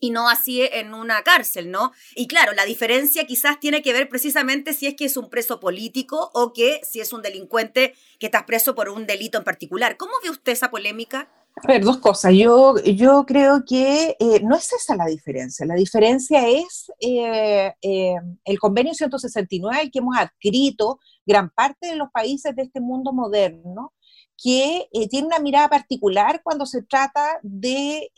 y 0.00 0.10
no 0.10 0.28
así 0.28 0.60
en 0.60 0.92
una 0.92 1.22
cárcel, 1.22 1.70
¿no? 1.70 1.92
Y 2.14 2.28
claro, 2.28 2.52
la 2.52 2.66
diferencia 2.66 3.26
quizás 3.26 3.58
tiene 3.58 3.80
que 3.80 3.94
ver 3.94 4.10
precisamente 4.10 4.74
si 4.74 4.86
es 4.86 4.96
que 4.96 5.06
es 5.06 5.16
un 5.16 5.30
preso 5.30 5.60
político 5.60 6.30
o 6.34 6.52
que 6.52 6.82
si 6.84 7.00
es 7.00 7.14
un 7.14 7.22
delincuente 7.22 7.94
que 8.20 8.26
está 8.26 8.44
preso 8.44 8.74
por 8.74 8.90
un 8.90 9.06
delito 9.06 9.38
en 9.38 9.44
particular. 9.44 9.96
¿Cómo 9.96 10.12
ve 10.22 10.28
usted 10.28 10.52
esa 10.52 10.70
polémica? 10.70 11.30
A 11.64 11.66
ver, 11.66 11.84
dos 11.84 11.98
cosas. 11.98 12.32
Yo, 12.34 12.76
yo 12.78 13.24
creo 13.26 13.64
que 13.64 14.16
eh, 14.20 14.40
no 14.42 14.54
es 14.56 14.72
esa 14.72 14.94
la 14.94 15.06
diferencia. 15.06 15.66
La 15.66 15.74
diferencia 15.74 16.46
es 16.48 16.90
eh, 17.00 17.72
eh, 17.82 18.14
el 18.44 18.58
convenio 18.58 18.94
169 18.94 19.80
al 19.80 19.90
que 19.90 19.98
hemos 19.98 20.16
adscrito 20.16 21.00
gran 21.26 21.50
parte 21.50 21.88
de 21.88 21.96
los 21.96 22.10
países 22.10 22.54
de 22.54 22.62
este 22.62 22.80
mundo 22.80 23.12
moderno, 23.12 23.92
que 24.40 24.88
tiene 25.10 25.26
una 25.26 25.40
mirada 25.40 25.68
particular 25.68 26.42
cuando 26.44 26.64
se 26.64 26.82
trata 26.82 27.40
de 27.42 28.08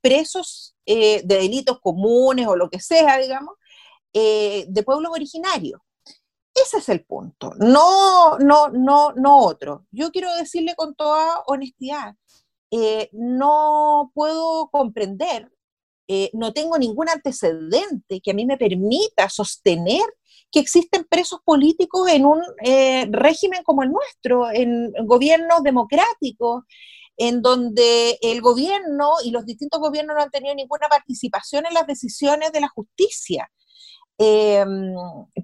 presos 0.00 0.74
de 0.84 1.22
delitos 1.24 1.78
comunes 1.80 2.48
o 2.48 2.56
lo 2.56 2.68
que 2.68 2.80
sea, 2.80 3.16
digamos, 3.18 3.54
de 4.12 4.82
pueblos 4.84 5.12
originarios. 5.12 5.80
Ese 6.52 6.78
es 6.78 6.88
el 6.88 7.04
punto, 7.04 7.52
no, 7.58 8.38
no, 8.38 8.68
no, 8.70 9.12
no 9.12 9.38
otro. 9.38 9.86
Yo 9.92 10.10
quiero 10.10 10.34
decirle 10.34 10.74
con 10.74 10.96
toda 10.96 11.42
honestidad, 11.46 12.16
eh, 12.70 13.08
no 13.12 14.10
puedo 14.14 14.68
comprender, 14.70 15.50
eh, 16.06 16.30
no 16.34 16.52
tengo 16.52 16.78
ningún 16.78 17.08
antecedente 17.08 18.20
que 18.20 18.30
a 18.30 18.34
mí 18.34 18.44
me 18.46 18.58
permita 18.58 19.28
sostener 19.28 20.02
que 20.50 20.60
existen 20.60 21.04
presos 21.04 21.40
políticos 21.44 22.08
en 22.10 22.24
un 22.26 22.42
eh, 22.64 23.06
régimen 23.10 23.62
como 23.64 23.82
el 23.82 23.90
nuestro, 23.90 24.50
en 24.50 24.92
gobiernos 25.06 25.62
democráticos, 25.62 26.64
en 27.16 27.42
donde 27.42 28.18
el 28.22 28.40
gobierno 28.40 29.12
y 29.24 29.30
los 29.30 29.44
distintos 29.44 29.80
gobiernos 29.80 30.16
no 30.16 30.22
han 30.22 30.30
tenido 30.30 30.54
ninguna 30.54 30.88
participación 30.88 31.66
en 31.66 31.74
las 31.74 31.86
decisiones 31.86 32.52
de 32.52 32.60
la 32.60 32.68
justicia. 32.68 33.50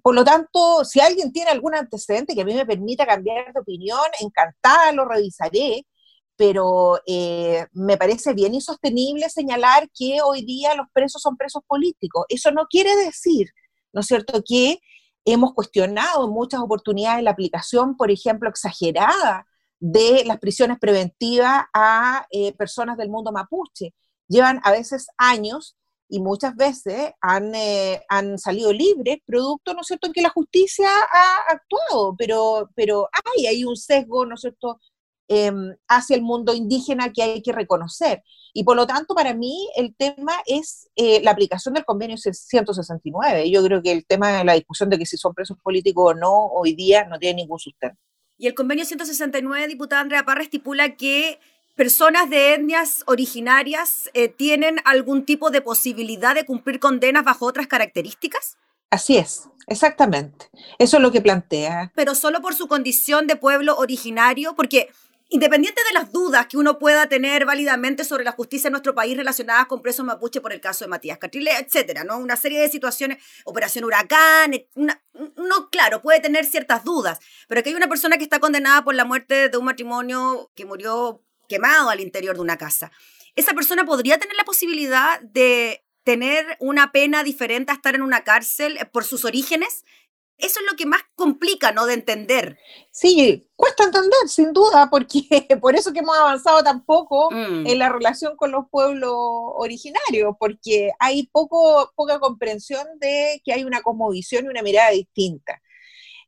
por 0.02 0.14
lo 0.14 0.24
tanto, 0.24 0.84
si 0.84 1.00
alguien 1.00 1.32
tiene 1.32 1.50
algún 1.50 1.74
antecedente 1.74 2.34
que 2.34 2.42
a 2.42 2.44
mí 2.44 2.54
me 2.54 2.66
permita 2.66 3.06
cambiar 3.06 3.52
de 3.52 3.60
opinión, 3.60 4.00
encantada 4.20 4.92
lo 4.92 5.04
revisaré, 5.04 5.86
pero 6.36 7.00
eh, 7.06 7.66
me 7.72 7.96
parece 7.96 8.34
bien 8.34 8.54
insostenible 8.54 9.28
señalar 9.30 9.88
que 9.96 10.20
hoy 10.22 10.44
día 10.44 10.74
los 10.74 10.86
presos 10.92 11.22
son 11.22 11.36
presos 11.36 11.62
políticos. 11.66 12.24
Eso 12.28 12.50
no 12.50 12.66
quiere 12.68 12.94
decir, 12.96 13.48
¿no 13.92 14.00
es 14.00 14.06
cierto?, 14.06 14.42
que 14.46 14.78
hemos 15.24 15.54
cuestionado 15.54 16.26
en 16.26 16.32
muchas 16.32 16.60
oportunidades 16.60 17.22
la 17.22 17.30
aplicación, 17.30 17.96
por 17.96 18.10
ejemplo, 18.10 18.48
exagerada 18.48 19.46
de 19.80 20.24
las 20.24 20.38
prisiones 20.38 20.78
preventivas 20.78 21.64
a 21.74 22.26
eh, 22.30 22.52
personas 22.54 22.96
del 22.96 23.10
mundo 23.10 23.32
mapuche. 23.32 23.94
Llevan 24.28 24.60
a 24.64 24.72
veces 24.72 25.06
años 25.18 25.76
y 26.08 26.20
muchas 26.20 26.54
veces 26.56 27.12
han, 27.20 27.54
eh, 27.54 28.02
han 28.08 28.38
salido 28.38 28.72
libres, 28.72 29.18
producto, 29.24 29.72
¿no 29.74 29.80
es 29.80 29.86
cierto?, 29.86 30.06
en 30.08 30.12
que 30.12 30.22
la 30.22 30.30
justicia 30.30 30.88
ha 30.88 31.52
actuado, 31.52 32.14
pero, 32.16 32.68
pero 32.74 33.08
hay 33.36 33.46
ahí 33.46 33.64
un 33.64 33.76
sesgo, 33.76 34.26
¿no 34.26 34.34
es 34.34 34.42
cierto?, 34.42 34.80
Em, 35.26 35.74
hacia 35.88 36.16
el 36.16 36.22
mundo 36.22 36.52
indígena 36.52 37.10
que 37.10 37.22
hay 37.22 37.42
que 37.42 37.52
reconocer. 37.52 38.22
Y 38.52 38.62
por 38.62 38.76
lo 38.76 38.86
tanto, 38.86 39.14
para 39.14 39.32
mí 39.32 39.70
el 39.74 39.94
tema 39.96 40.34
es 40.44 40.90
eh, 40.96 41.22
la 41.22 41.30
aplicación 41.30 41.72
del 41.72 41.86
convenio 41.86 42.18
169. 42.18 43.50
Yo 43.50 43.64
creo 43.64 43.82
que 43.82 43.90
el 43.90 44.04
tema 44.04 44.32
de 44.32 44.44
la 44.44 44.52
discusión 44.52 44.90
de 44.90 44.98
que 44.98 45.06
si 45.06 45.16
son 45.16 45.32
presos 45.32 45.56
políticos 45.62 46.12
o 46.12 46.14
no, 46.14 46.48
hoy 46.48 46.74
día 46.74 47.06
no 47.06 47.18
tiene 47.18 47.36
ningún 47.36 47.58
sustento. 47.58 47.98
Y 48.36 48.48
el 48.48 48.54
convenio 48.54 48.84
169, 48.84 49.66
diputada 49.66 50.02
Andrea 50.02 50.26
Parra, 50.26 50.42
estipula 50.42 50.94
que 50.94 51.38
personas 51.74 52.28
de 52.28 52.54
etnias 52.54 53.02
originarias 53.06 54.10
eh, 54.12 54.28
tienen 54.28 54.76
algún 54.84 55.24
tipo 55.24 55.50
de 55.50 55.62
posibilidad 55.62 56.34
de 56.34 56.44
cumplir 56.44 56.80
condenas 56.80 57.24
bajo 57.24 57.46
otras 57.46 57.66
características? 57.66 58.58
Así 58.90 59.16
es, 59.16 59.48
exactamente. 59.66 60.46
Eso 60.78 60.98
es 60.98 61.02
lo 61.02 61.10
que 61.10 61.20
plantea. 61.20 61.92
Pero 61.96 62.14
solo 62.14 62.40
por 62.42 62.54
su 62.54 62.68
condición 62.68 63.26
de 63.26 63.36
pueblo 63.36 63.76
originario, 63.76 64.54
porque 64.54 64.90
Independiente 65.30 65.82
de 65.82 65.94
las 65.94 66.12
dudas 66.12 66.46
que 66.46 66.58
uno 66.58 66.78
pueda 66.78 67.08
tener 67.08 67.46
válidamente 67.46 68.04
sobre 68.04 68.24
la 68.24 68.32
justicia 68.32 68.68
en 68.68 68.72
nuestro 68.72 68.94
país 68.94 69.16
relacionadas 69.16 69.66
con 69.66 69.80
presos 69.80 70.04
mapuche 70.04 70.40
por 70.40 70.52
el 70.52 70.60
caso 70.60 70.84
de 70.84 70.90
Matías 70.90 71.18
Catrile, 71.18 71.50
etcétera, 71.58 72.04
¿no? 72.04 72.18
Una 72.18 72.36
serie 72.36 72.60
de 72.60 72.68
situaciones, 72.68 73.18
Operación 73.44 73.84
Huracán, 73.84 74.52
no, 74.74 75.70
claro, 75.70 76.02
puede 76.02 76.20
tener 76.20 76.44
ciertas 76.44 76.84
dudas, 76.84 77.20
pero 77.48 77.60
aquí 77.60 77.70
hay 77.70 77.74
una 77.74 77.88
persona 77.88 78.18
que 78.18 78.24
está 78.24 78.38
condenada 78.38 78.84
por 78.84 78.94
la 78.94 79.06
muerte 79.06 79.48
de 79.48 79.56
un 79.56 79.64
matrimonio 79.64 80.52
que 80.54 80.66
murió 80.66 81.24
quemado 81.48 81.88
al 81.88 82.00
interior 82.00 82.36
de 82.36 82.42
una 82.42 82.58
casa. 82.58 82.92
Esa 83.34 83.54
persona 83.54 83.84
podría 83.84 84.18
tener 84.18 84.36
la 84.36 84.44
posibilidad 84.44 85.20
de 85.20 85.84
tener 86.04 86.56
una 86.60 86.92
pena 86.92 87.24
diferente 87.24 87.72
a 87.72 87.76
estar 87.76 87.94
en 87.94 88.02
una 88.02 88.24
cárcel 88.24 88.78
por 88.92 89.04
sus 89.04 89.24
orígenes 89.24 89.84
eso 90.38 90.60
es 90.60 90.66
lo 90.70 90.76
que 90.76 90.86
más 90.86 91.00
complica, 91.14 91.72
¿no? 91.72 91.86
De 91.86 91.94
entender. 91.94 92.58
Sí, 92.90 93.46
cuesta 93.56 93.84
entender, 93.84 94.28
sin 94.28 94.52
duda, 94.52 94.88
porque 94.90 95.20
por 95.60 95.74
eso 95.74 95.92
que 95.92 96.00
hemos 96.00 96.16
avanzado 96.16 96.62
tan 96.62 96.84
poco 96.84 97.30
mm. 97.30 97.66
en 97.66 97.78
la 97.78 97.88
relación 97.88 98.36
con 98.36 98.50
los 98.50 98.68
pueblos 98.70 99.14
originarios, 99.14 100.34
porque 100.38 100.90
hay 100.98 101.26
poco, 101.28 101.92
poca 101.94 102.18
comprensión 102.18 102.86
de 102.98 103.40
que 103.44 103.52
hay 103.52 103.64
una 103.64 103.82
cosmovisión 103.82 104.44
y 104.44 104.48
una 104.48 104.62
mirada 104.62 104.90
distinta. 104.90 105.60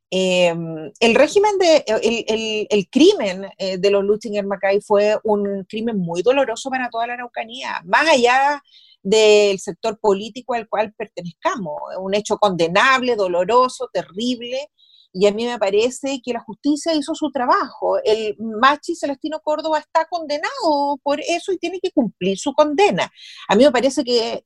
Em, 0.09 0.92
el 1.01 1.14
régimen 1.16 1.59
de, 1.59 1.85
el, 1.88 2.66
el, 2.71 2.88
crimen 2.88 3.49
eh, 3.59 3.77
de 3.77 3.90
los 3.90 4.05
Lutzinger 4.05 4.47
Mackay 4.47 4.81
fue 4.81 5.19
un 5.25 5.64
crimen 5.69 5.99
muy 5.99 6.23
doloroso 6.23 6.71
para 6.71 6.88
toda 6.90 7.09
la 7.09 7.14
Araucanía, 7.14 7.83
más 7.85 8.09
allá 8.09 8.62
del 9.07 9.61
sector 9.61 10.01
político 10.01 10.55
al 10.55 10.69
cual 10.69 10.92
pertenezcamos. 10.92 11.81
Un 12.01 12.14
hecho 12.14 12.38
condenable, 12.38 13.14
doloroso, 13.14 13.88
terrible, 13.92 14.69
y 15.12 15.27
a 15.27 15.33
mí 15.33 15.47
me 15.47 15.59
parece 15.61 16.21
que 16.25 16.33
la 16.33 16.40
justicia 16.40 16.92
hizo 16.92 17.14
su 17.14 17.31
trabajo. 17.31 17.99
El 18.03 18.37
Machi 18.38 18.97
Celestino 18.97 19.38
Córdoba 19.45 19.79
está 19.79 20.07
condenado 20.11 20.99
por 21.05 21.21
eso 21.21 21.53
y 21.53 21.59
tiene 21.59 21.79
que 21.81 21.92
cumplir 21.92 22.37
su 22.37 22.53
condena. 22.53 23.11
A 23.49 23.55
mí 23.55 23.62
me 23.62 23.71
parece 23.71 24.03
que, 24.03 24.42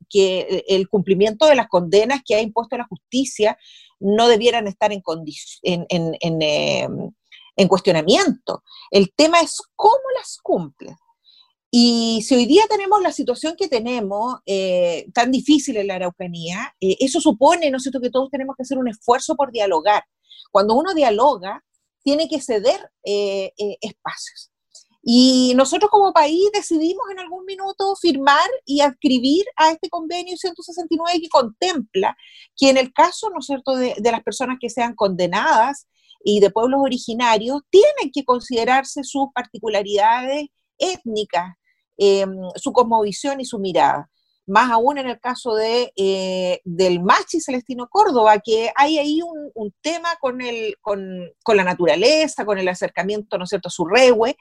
el 0.69 0.89
cumplimiento 0.89 1.47
de 1.47 1.57
las 1.57 1.67
condenas 1.67 2.21
que 2.23 2.35
ha 2.35 2.43
impuesto 2.43 2.77
la 2.77 2.87
justicia 2.87 3.57
no 3.99 4.29
debieran 4.29 4.69
estar 4.69 4.93
en, 4.93 5.03
en, 5.63 5.87
en, 6.21 6.43
em, 6.43 7.11
en 7.57 7.69
cuestionamiento. 7.69 8.63
El 8.91 9.11
tema 9.17 9.41
es 9.41 9.63
cómo 9.75 10.05
las 10.19 10.39
cumple. 10.43 10.97
Y 11.71 12.23
si 12.23 12.35
hoy 12.35 12.47
día 12.47 12.65
tenemos 12.69 13.01
la 13.01 13.13
situación 13.13 13.55
que 13.57 13.69
tenemos, 13.69 14.39
eh, 14.45 15.07
tan 15.15 15.31
difícil 15.31 15.77
en 15.77 15.87
la 15.87 15.95
Araucanía, 15.97 16.75
eh, 16.81 16.97
eso 16.99 17.21
supone, 17.21 17.71
¿no 17.71 17.79
cierto?, 17.79 18.01
que 18.01 18.11
todos 18.11 18.29
tenemos 18.31 18.57
que 18.57 18.65
hacer 18.65 18.77
un 18.77 18.89
esfuerzo 18.89 19.37
por 19.37 19.53
dialogar. 19.53 20.03
Cuando 20.51 20.75
uno 20.75 20.95
dialoga, 20.95 21.65
tiene 22.03 22.29
que 22.29 22.41
ceder 22.41 22.91
eh, 23.05 23.53
espacios. 23.81 24.51
Y 25.03 25.53
nosotros 25.57 25.91
como 25.91 26.13
país 26.13 26.51
decidimos 26.53 27.05
en 27.13 27.21
algún 27.21 27.45
minuto 27.47 27.95
firmar 27.97 28.51
y 28.67 28.81
adscribir 28.81 29.45
a 29.57 29.71
este 29.71 29.89
convenio 29.89 30.37
169 30.37 31.21
que 31.21 31.29
contempla 31.29 32.17
que 32.57 32.71
en 32.71 32.79
el 32.79 32.93
caso, 32.93 33.31
¿no 33.31 33.41
cierto?, 33.41 33.77
de, 33.77 33.95
de 33.97 34.13
las 34.13 34.23
personas 34.25 34.59
que 34.61 34.71
sean 34.71 34.95
condenadas 34.95 35.87
y 36.25 36.41
de 36.41 36.51
pueblos 36.51 36.81
originarios, 36.83 37.63
tienen 37.71 38.11
que 38.13 38.25
considerarse 38.25 39.05
sus 39.05 39.29
particularidades 39.33 40.49
étnicas, 40.81 41.55
Em, 42.03 42.35
su 42.57 42.73
cosmovisión 42.73 43.41
y 43.41 43.45
su 43.45 43.59
mirada. 43.59 44.09
Más 44.47 44.71
aún 44.71 44.97
en 44.97 45.07
el 45.07 45.21
caso 45.21 45.55
de, 45.55 45.93
eh, 45.97 46.61
del 46.65 47.03
Machi 47.03 47.41
Celestino 47.43 47.89
Córdoba, 47.91 48.39
que 48.43 48.73
hay 48.75 48.97
ahí 48.99 49.21
un, 49.23 49.75
tema 49.83 50.09
con, 50.19 50.41
el, 50.41 50.77
con, 50.81 51.31
la 51.55 51.63
naturaleza, 51.63 52.47
con 52.47 52.59
el 52.59 52.69
acercamiento, 52.69 53.37
¿no 53.37 53.45
es 53.45 53.51
cierto?, 53.51 53.69
a 53.69 53.71
su 53.71 53.85
regue. 53.85 54.35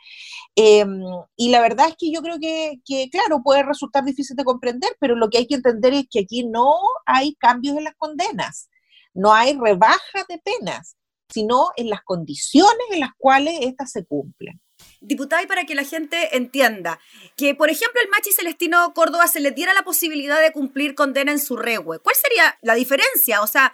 Em, 0.56 1.02
y 1.36 1.50
la 1.50 1.60
verdad 1.60 1.90
es 1.90 1.96
que 1.98 2.12
yo 2.14 2.22
creo 2.22 2.40
que, 2.40 2.80
que, 2.86 3.10
claro, 3.10 3.44
puede 3.44 3.64
resultar 3.64 4.06
difícil 4.06 4.38
de 4.38 4.46
comprender, 4.46 4.96
pero 4.98 5.16
lo 5.18 5.30
que 5.30 5.40
hay 5.40 5.48
que 5.48 5.56
entender 5.56 5.94
es 5.94 6.06
que 6.10 6.22
aquí 6.22 6.46
no 6.46 6.72
hay 7.06 7.36
cambios 7.36 7.76
en 7.78 7.84
las 7.84 7.96
condenas, 7.98 8.70
no 9.14 9.34
hay 9.34 9.58
rebaja 9.58 10.26
de 10.30 10.40
penas, 10.40 10.96
sino 11.30 11.72
en 11.76 11.90
las 11.90 12.04
condiciones 12.04 12.88
en 12.92 13.02
las 13.02 13.12
cuales 13.18 13.60
éstas 13.62 13.92
se 13.92 14.06
cumplen. 14.06 14.62
Diputada, 15.02 15.42
y 15.42 15.48
para 15.48 15.66
que 15.66 15.76
la 15.76 15.86
gente 15.86 16.36
entienda, 16.36 17.00
que 17.38 17.56
por 17.56 17.70
ejemplo 17.70 18.02
el 18.02 18.10
Machi 18.10 18.34
Celestino 18.34 18.94
Córdoba 18.94 19.28
se 19.28 19.40
le 19.40 19.52
diera 19.52 19.74
la 19.74 19.84
posibilidad 19.84 20.42
de 20.42 20.52
cumplir 20.52 20.94
condena 20.94 21.32
en 21.32 21.40
su 21.40 21.56
regue, 21.56 22.00
¿cuál 22.04 22.16
sería 22.16 22.58
la 22.62 22.76
diferencia? 22.76 23.42
O 23.42 23.48
sea, 23.48 23.74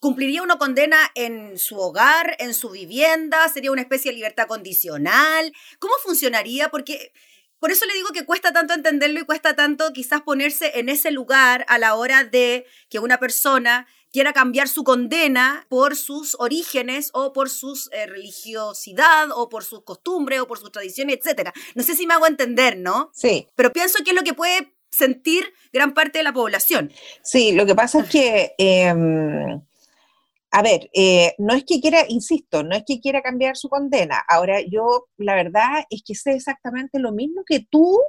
¿cumpliría 0.00 0.42
una 0.42 0.58
condena 0.58 0.98
en 1.14 1.58
su 1.58 1.78
hogar, 1.78 2.36
en 2.40 2.54
su 2.54 2.70
vivienda? 2.70 3.48
¿Sería 3.48 3.70
una 3.70 3.82
especie 3.82 4.10
de 4.10 4.16
libertad 4.16 4.48
condicional? 4.48 5.52
¿Cómo 5.78 5.94
funcionaría? 6.02 6.70
Porque 6.70 7.12
por 7.60 7.70
eso 7.70 7.86
le 7.86 7.94
digo 7.94 8.08
que 8.12 8.26
cuesta 8.26 8.52
tanto 8.52 8.74
entenderlo 8.74 9.20
y 9.20 9.24
cuesta 9.24 9.54
tanto 9.54 9.92
quizás 9.92 10.22
ponerse 10.22 10.78
en 10.78 10.88
ese 10.88 11.12
lugar 11.12 11.64
a 11.68 11.78
la 11.78 11.94
hora 11.94 12.24
de 12.24 12.66
que 12.90 12.98
una 12.98 13.18
persona 13.18 13.86
quiera 14.14 14.32
cambiar 14.32 14.68
su 14.68 14.84
condena 14.84 15.66
por 15.68 15.96
sus 15.96 16.36
orígenes 16.38 17.10
o 17.14 17.32
por 17.32 17.50
su 17.50 17.76
eh, 17.90 18.06
religiosidad 18.06 19.30
o 19.34 19.48
por 19.48 19.64
sus 19.64 19.82
costumbres 19.82 20.38
o 20.38 20.46
por 20.46 20.60
sus 20.60 20.70
tradiciones, 20.70 21.16
etc. 21.16 21.50
No 21.74 21.82
sé 21.82 21.96
si 21.96 22.06
me 22.06 22.14
hago 22.14 22.28
entender, 22.28 22.78
¿no? 22.78 23.10
Sí. 23.12 23.48
Pero 23.56 23.72
pienso 23.72 24.04
que 24.04 24.10
es 24.10 24.16
lo 24.16 24.22
que 24.22 24.32
puede 24.32 24.72
sentir 24.88 25.52
gran 25.72 25.94
parte 25.94 26.18
de 26.18 26.22
la 26.22 26.32
población. 26.32 26.92
Sí, 27.24 27.50
lo 27.52 27.66
que 27.66 27.74
pasa 27.74 28.02
es 28.02 28.08
que... 28.08 28.54
Em, 28.56 29.60
a 30.52 30.62
ver, 30.62 30.88
eh, 30.94 31.34
no 31.38 31.52
es 31.52 31.64
que 31.64 31.80
quiera, 31.80 32.04
insisto, 32.08 32.62
no 32.62 32.76
es 32.76 32.84
que 32.86 33.00
quiera 33.00 33.20
cambiar 33.20 33.56
su 33.56 33.68
condena. 33.68 34.22
Ahora, 34.28 34.60
yo 34.60 35.08
la 35.16 35.34
verdad 35.34 35.82
es 35.90 36.04
que 36.06 36.14
sé 36.14 36.34
exactamente 36.34 37.00
lo 37.00 37.10
mismo 37.10 37.42
que 37.44 37.66
tú 37.68 38.00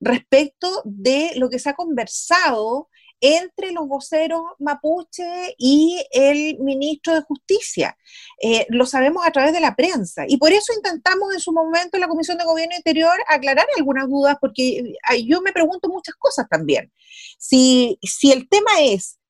respecto 0.00 0.82
de 0.84 1.30
lo 1.36 1.48
que 1.48 1.60
se 1.60 1.70
ha 1.70 1.74
conversado 1.74 2.88
entre 3.22 3.70
los 3.70 3.86
voceros 3.86 4.42
mapuche 4.58 5.54
y 5.56 6.04
el 6.10 6.58
ministro 6.58 7.14
de 7.14 7.22
Justicia. 7.22 7.96
Eh, 8.42 8.66
lo 8.68 8.84
sabemos 8.84 9.24
a 9.24 9.30
través 9.30 9.52
de 9.52 9.60
la 9.60 9.76
prensa. 9.76 10.24
Y 10.26 10.36
por 10.36 10.52
eso 10.52 10.72
intentamos 10.74 11.32
en 11.32 11.40
su 11.40 11.52
momento 11.52 11.96
en 11.96 12.00
la 12.00 12.08
Comisión 12.08 12.36
de 12.36 12.44
Gobierno 12.44 12.74
Interior 12.76 13.14
aclarar 13.28 13.66
algunas 13.78 14.08
dudas, 14.08 14.36
porque 14.40 14.94
yo 15.24 15.40
me 15.40 15.52
pregunto 15.52 15.88
muchas 15.88 16.16
cosas 16.16 16.46
también. 16.50 16.92
Si, 17.38 17.96
si 18.02 18.32
el 18.32 18.48
tema 18.48 18.72
es 18.80 19.20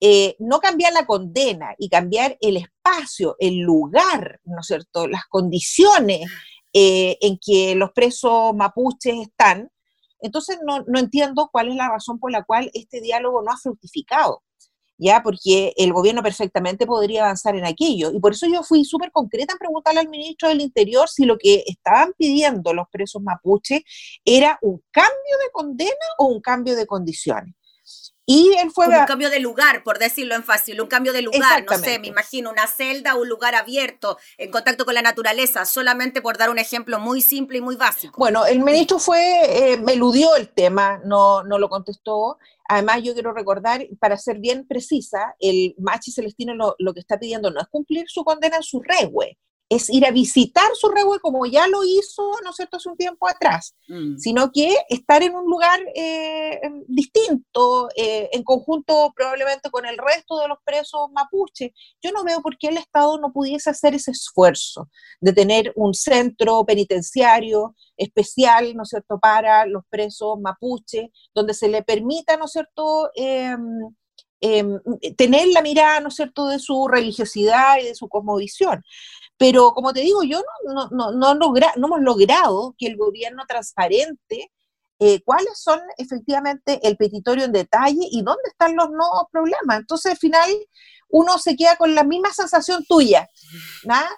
eh, 0.00 0.34
no 0.38 0.58
cambiar 0.58 0.94
la 0.94 1.06
condena 1.06 1.74
y 1.78 1.90
cambiar 1.90 2.36
el 2.40 2.56
espacio, 2.56 3.36
el 3.38 3.58
lugar, 3.58 4.40
¿no 4.44 4.60
es 4.60 4.66
cierto?, 4.66 5.06
las 5.06 5.26
condiciones 5.28 6.26
eh, 6.72 7.18
en 7.20 7.38
que 7.38 7.74
los 7.74 7.92
presos 7.92 8.54
mapuches 8.54 9.14
están, 9.20 9.68
entonces 10.22 10.58
no, 10.64 10.84
entiendo 10.98 11.48
cuál 11.52 11.68
es 11.68 11.76
la 11.76 11.88
razón 11.88 12.18
por 12.18 12.30
la 12.30 12.44
cual 12.44 12.70
este 12.74 13.00
diálogo 13.00 13.42
no 13.42 13.50
ha 13.50 13.56
fructificado. 13.56 14.42
¿ya? 14.98 15.22
Porque 15.22 15.72
el 15.76 15.92
gobierno 15.92 16.22
perfectamente 16.22 16.86
podría 16.86 17.24
avanzar 17.24 17.56
en 17.56 17.64
aquello. 17.64 18.12
Y 18.12 18.20
por 18.20 18.32
eso 18.32 18.46
yo 18.46 18.62
fui 18.62 18.84
súper 18.84 19.10
concreta 19.10 19.52
en 19.52 19.58
preguntarle 19.58 20.00
al 20.00 20.08
ministro 20.08 20.48
del 20.48 20.60
Interior 20.60 21.08
si 21.08 21.24
lo 21.24 21.38
que 21.38 21.64
estaban 21.66 22.12
pidiendo 22.16 22.72
los 22.72 22.86
presos 22.90 23.20
mapuches 23.20 23.82
era 24.24 24.58
un 24.62 24.80
cambio 24.92 25.38
de 25.44 25.50
condena 25.52 25.90
o 26.18 26.26
un 26.26 26.40
cambio 26.40 26.76
de 26.76 26.86
condiciones. 26.86 27.54
Y 28.24 28.54
él 28.58 28.70
fue... 28.70 28.86
un 28.86 29.04
cambio 29.04 29.30
de 29.30 29.40
lugar, 29.40 29.82
por 29.82 29.98
decirlo 29.98 30.34
en 30.34 30.44
fácil, 30.44 30.80
un 30.80 30.86
cambio 30.86 31.12
de 31.12 31.22
lugar, 31.22 31.64
no 31.68 31.78
sé, 31.78 31.98
me 31.98 32.06
imagino 32.06 32.50
una 32.50 32.66
celda 32.66 33.16
un 33.16 33.28
lugar 33.28 33.54
abierto, 33.54 34.18
en 34.38 34.50
contacto 34.50 34.84
con 34.84 34.94
la 34.94 35.02
naturaleza, 35.02 35.64
solamente 35.64 36.22
por 36.22 36.38
dar 36.38 36.50
un 36.50 36.58
ejemplo 36.58 37.00
muy 37.00 37.20
simple 37.20 37.58
y 37.58 37.60
muy 37.60 37.76
básico. 37.76 38.14
Bueno, 38.16 38.46
el 38.46 38.60
ministro 38.60 38.98
fue, 38.98 39.72
eh, 39.72 39.76
me 39.76 39.94
eludió 39.94 40.36
el 40.36 40.48
tema, 40.48 41.00
no, 41.04 41.42
no 41.42 41.58
lo 41.58 41.68
contestó. 41.68 42.38
Además, 42.68 43.02
yo 43.02 43.12
quiero 43.12 43.32
recordar, 43.32 43.86
para 43.98 44.16
ser 44.16 44.38
bien 44.38 44.66
precisa, 44.66 45.34
el 45.40 45.74
Machi 45.78 46.12
Celestino 46.12 46.54
lo, 46.54 46.76
lo 46.78 46.94
que 46.94 47.00
está 47.00 47.18
pidiendo 47.18 47.50
no 47.50 47.60
es 47.60 47.66
cumplir 47.68 48.04
su 48.06 48.24
condena 48.24 48.56
en 48.56 48.62
su 48.62 48.80
regue, 48.80 49.36
es 49.74 49.88
ir 49.90 50.04
a 50.06 50.10
visitar 50.10 50.70
su 50.74 50.88
revuelo 50.88 51.20
como 51.20 51.46
ya 51.46 51.66
lo 51.66 51.82
hizo, 51.84 52.22
¿no 52.44 52.50
es 52.50 52.56
cierto?, 52.56 52.76
hace 52.76 52.88
un 52.88 52.96
tiempo 52.96 53.28
atrás, 53.28 53.74
mm. 53.88 54.18
sino 54.18 54.50
que 54.52 54.76
estar 54.88 55.22
en 55.22 55.34
un 55.34 55.44
lugar 55.46 55.80
eh, 55.94 56.60
em, 56.62 56.84
distinto, 56.86 57.88
eh, 57.96 58.28
en 58.32 58.42
conjunto 58.42 59.12
probablemente 59.16 59.70
con 59.70 59.86
el 59.86 59.96
resto 59.96 60.38
de 60.38 60.48
los 60.48 60.58
presos 60.64 61.08
mapuches. 61.12 61.70
Yo 62.02 62.12
no 62.12 62.24
veo 62.24 62.42
por 62.42 62.58
qué 62.58 62.68
el 62.68 62.76
Estado 62.76 63.18
no 63.18 63.32
pudiese 63.32 63.70
hacer 63.70 63.94
ese 63.94 64.10
esfuerzo 64.10 64.88
de 65.20 65.32
tener 65.32 65.72
un 65.76 65.94
centro 65.94 66.64
penitenciario 66.64 67.74
especial, 67.96 68.74
¿no 68.76 68.82
es 68.82 68.90
cierto?, 68.90 69.18
para 69.18 69.64
los 69.66 69.84
presos 69.88 70.38
mapuches, 70.40 71.10
donde 71.34 71.54
se 71.54 71.68
le 71.68 71.82
permita, 71.82 72.36
¿no 72.36 72.44
es 72.46 72.52
cierto?, 72.52 73.10
em, 73.14 73.60
em, 74.40 74.80
tener 75.16 75.48
la 75.48 75.62
mirada, 75.62 76.00
¿no 76.00 76.08
es 76.08 76.16
cierto?, 76.16 76.48
de 76.48 76.58
su 76.58 76.88
religiosidad 76.88 77.78
y 77.80 77.84
de 77.84 77.94
su 77.94 78.08
cosmovisión. 78.08 78.82
Pero 79.42 79.72
como 79.74 79.92
te 79.92 80.02
digo, 80.02 80.22
yo 80.22 80.40
no, 80.72 80.88
no, 80.92 81.10
no, 81.10 81.34
no, 81.34 81.52
hemos 81.74 82.00
logrado 82.00 82.76
que 82.78 82.86
el 82.86 82.96
gobierno 82.96 83.42
transparente 83.44 84.52
eh, 85.00 85.20
cuáles 85.24 85.58
son 85.58 85.80
efectivamente 85.98 86.78
el 86.84 86.96
petitorio 86.96 87.46
en 87.46 87.50
detalle 87.50 88.06
y 88.08 88.22
dónde 88.22 88.44
están 88.46 88.76
los 88.76 88.90
nuevos 88.90 89.24
problemas. 89.32 89.80
Entonces, 89.80 90.12
al 90.12 90.18
final, 90.18 90.48
uno 91.08 91.38
se 91.38 91.56
queda 91.56 91.74
con 91.74 91.92
la 91.92 92.04
misma 92.04 92.32
sensación 92.32 92.84
tuya, 92.88 93.28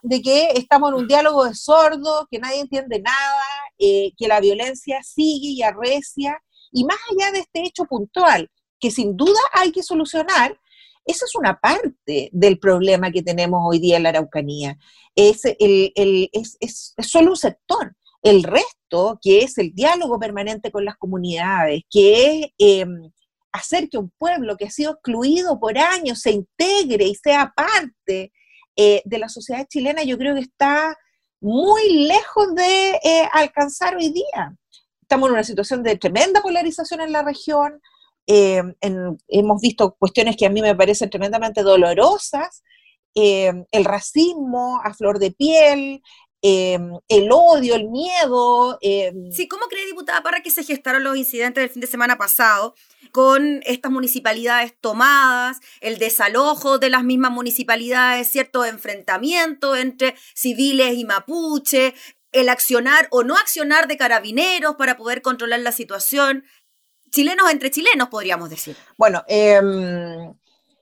de 0.03 0.21
que 0.21 0.51
estamos 0.57 0.91
en 0.91 0.97
un 0.97 1.09
diálogo 1.09 1.47
de 1.47 1.55
sordos, 1.55 2.27
que 2.31 2.39
nadie 2.39 2.61
entiende 2.61 3.01
nada, 3.01 3.47
eh, 3.79 4.13
que 4.19 4.29
la 4.29 4.41
violencia 4.41 5.03
sigue 5.03 5.49
y 5.49 5.63
arrecia, 5.63 6.39
y 6.71 6.85
más 6.85 6.99
allá 7.11 7.33
de 7.33 7.39
este 7.39 7.63
hecho 7.63 7.87
puntual, 7.87 8.51
que 8.79 8.91
sin 8.91 9.17
duda 9.17 9.41
hay 9.55 9.73
que 9.73 9.83
solucionar, 9.83 10.61
esa 11.05 11.25
es 11.27 11.35
una 11.35 11.59
parte 11.59 12.31
del 12.33 12.59
problema 12.59 13.11
que 13.11 13.23
tenemos 13.23 13.61
hoy 13.65 13.79
día 13.79 13.97
en 13.97 14.05
la 14.05 14.09
Araucanía. 14.11 14.79
Es, 15.15 15.43
es, 15.45 16.95
solo 16.99 17.31
un 17.31 17.37
sector. 17.37 17.95
El 18.23 18.43
resto, 18.43 19.19
que 19.21 19.41
es 19.41 19.59
el 19.59 19.75
diálogo 19.75 20.19
permanente 20.19 20.71
con 20.71 20.85
las 20.85 20.97
comunidades, 20.97 21.83
que 21.91 22.41
es 22.41 22.47
em, 22.59 23.11
hacer 23.53 23.89
que 23.89 23.99
un 23.99 24.11
pueblo 24.19 24.57
que 24.57 24.67
ha 24.67 24.71
sido 24.71 24.93
excluido 24.93 25.61
por 25.61 25.77
años 25.79 26.21
se 26.21 26.31
integre 26.31 27.05
y 27.05 27.15
sea 27.15 27.53
parte 27.55 28.33
eh, 28.77 29.03
de 29.05 29.19
la 29.19 29.29
sociedad 29.29 29.67
chilena, 29.69 30.03
yo 30.03 30.19
creo 30.19 30.35
que 30.35 30.41
está 30.41 30.97
muy 31.41 32.07
lejos 32.07 32.55
de 32.55 32.99
eh, 33.05 33.29
alcanzar 33.33 33.95
hoy 33.97 34.11
día. 34.11 34.57
Estamos 35.03 35.29
en 35.29 35.35
una 35.35 35.45
situación 35.45 35.83
de 35.83 35.97
tremenda 35.97 36.41
polarización 36.41 37.03
en 37.03 37.13
la 37.13 37.23
región, 37.23 37.81
eh, 38.27 38.63
hemos 39.29 39.61
visto 39.61 39.97
cuestiones 39.99 40.37
que 40.37 40.47
a 40.47 40.51
mí 40.51 40.63
me 40.63 40.75
parecen 40.75 41.11
tremendamente 41.11 41.63
dolorosas, 41.63 42.63
eh, 43.15 43.53
el 43.71 43.85
racismo 43.85 44.81
a 44.83 44.93
flor 44.95 45.19
de 45.19 45.31
piel, 45.31 46.03
eh, 46.47 46.79
el 47.09 47.29
odio, 47.33 47.75
el 47.75 47.89
miedo. 47.89 48.79
Sí, 49.31 49.49
¿cómo 49.49 49.67
cree, 49.67 49.87
diputada 49.87 50.23
Parra, 50.23 50.43
que 50.43 50.51
se 50.51 50.63
gestaron 50.63 51.03
los 51.03 51.17
incidentes 51.17 51.63
del 51.63 51.71
fin 51.71 51.81
de 51.81 51.87
semana 51.87 52.19
pasado 52.19 52.75
con 53.13 53.63
estas 53.65 53.91
municipalidades 53.91 54.75
tomadas, 54.79 55.61
el 55.81 55.99
desalojo 55.99 56.79
de 56.79 56.91
las 56.91 57.05
mismas 57.05 57.31
municipalidades, 57.31 58.29
cierto 58.29 58.65
enfrentamiento 58.65 59.75
entre 59.77 60.17
civiles 60.35 60.99
y 60.99 61.05
mapuche, 61.05 61.95
el 62.33 62.49
accionar 62.49 63.09
o 63.11 63.23
no 63.23 63.37
accionar 63.37 63.87
de 63.87 63.97
carabineros 63.97 64.75
para 64.75 64.97
poder 64.97 65.23
controlar 65.23 65.61
la 65.61 65.73
situación 65.73 66.45
chilenos 67.15 67.51
entre 67.51 67.71
chilenos, 67.71 68.09
podríamos 68.09 68.51
decir. 68.51 68.77
Bueno, 68.99 69.23
em, 69.29 70.35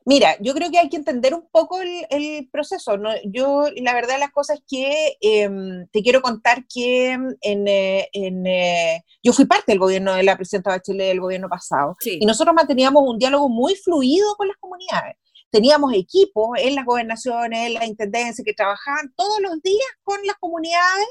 mira, 0.06 0.36
yo 0.40 0.54
creo 0.54 0.70
que 0.70 0.78
hay 0.78 0.88
que 0.88 0.96
entender 0.96 1.34
un 1.34 1.46
poco 1.50 1.80
el, 1.80 2.48
proceso. 2.50 2.98
Yo, 3.24 3.66
la 3.76 3.94
verdad, 3.94 4.18
las 4.18 4.30
cosas 4.32 4.60
que 4.66 5.16
em, 5.20 5.86
te 5.92 6.02
quiero 6.02 6.22
contar 6.22 6.64
que 6.66 7.12
en, 7.12 7.68
eh, 7.68 8.08
eh, 8.12 9.02
yo 9.22 9.32
fui 9.32 9.44
parte 9.44 9.72
del 9.72 9.78
gobierno 9.78 10.14
de 10.14 10.22
la 10.22 10.36
presidenta 10.36 10.70
Bachelet 10.70 11.08
del 11.08 11.20
gobierno 11.20 11.48
pasado 11.48 11.96
y 12.04 12.24
nosotros 12.24 12.54
manteníamos 12.54 13.02
un 13.06 13.18
diálogo 13.18 13.48
muy 13.48 13.74
fluido 13.76 14.34
con 14.36 14.48
las 14.48 14.56
comunidades 14.56 15.16
teníamos 15.52 15.92
equipos 15.92 16.58
en 16.58 16.74
las 16.74 16.86
gobernaciones, 16.86 17.66
en 17.66 17.74
la 17.74 17.86
intendencia, 17.86 18.42
que 18.42 18.54
trabajaban 18.54 19.12
todos 19.14 19.38
los 19.40 19.62
días 19.62 19.86
con 20.02 20.18
las 20.26 20.36
comunidades 20.36 21.06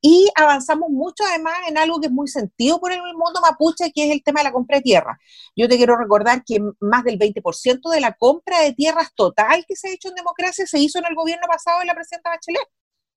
y 0.00 0.30
avanzamos 0.36 0.88
mucho 0.90 1.24
además 1.28 1.54
en 1.68 1.76
algo 1.76 2.00
que 2.00 2.06
es 2.06 2.12
muy 2.12 2.28
sentido 2.28 2.80
por 2.80 2.92
el 2.92 3.00
mundo 3.00 3.40
mapuche, 3.42 3.90
que 3.92 4.06
es 4.06 4.12
el 4.12 4.22
tema 4.22 4.40
de 4.40 4.44
la 4.44 4.52
compra 4.52 4.76
de 4.76 4.82
tierra. 4.82 5.18
Yo 5.56 5.68
te 5.68 5.76
quiero 5.76 5.96
recordar 5.96 6.44
que 6.46 6.60
más 6.78 7.02
del 7.02 7.18
20% 7.18 7.90
de 7.90 8.00
la 8.00 8.12
compra 8.14 8.60
de 8.60 8.72
tierras 8.72 9.12
total 9.14 9.64
que 9.66 9.74
se 9.74 9.88
ha 9.88 9.92
hecho 9.92 10.08
en 10.08 10.14
democracia 10.14 10.64
se 10.66 10.78
hizo 10.78 11.00
en 11.00 11.06
el 11.06 11.16
gobierno 11.16 11.46
pasado 11.48 11.80
de 11.80 11.86
la 11.86 11.94
presidenta 11.94 12.30
Bachelet. 12.30 12.68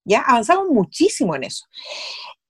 Ya 0.04 0.20
avanzamos 0.20 0.68
muchísimo 0.68 1.36
en 1.36 1.44
eso. 1.44 1.64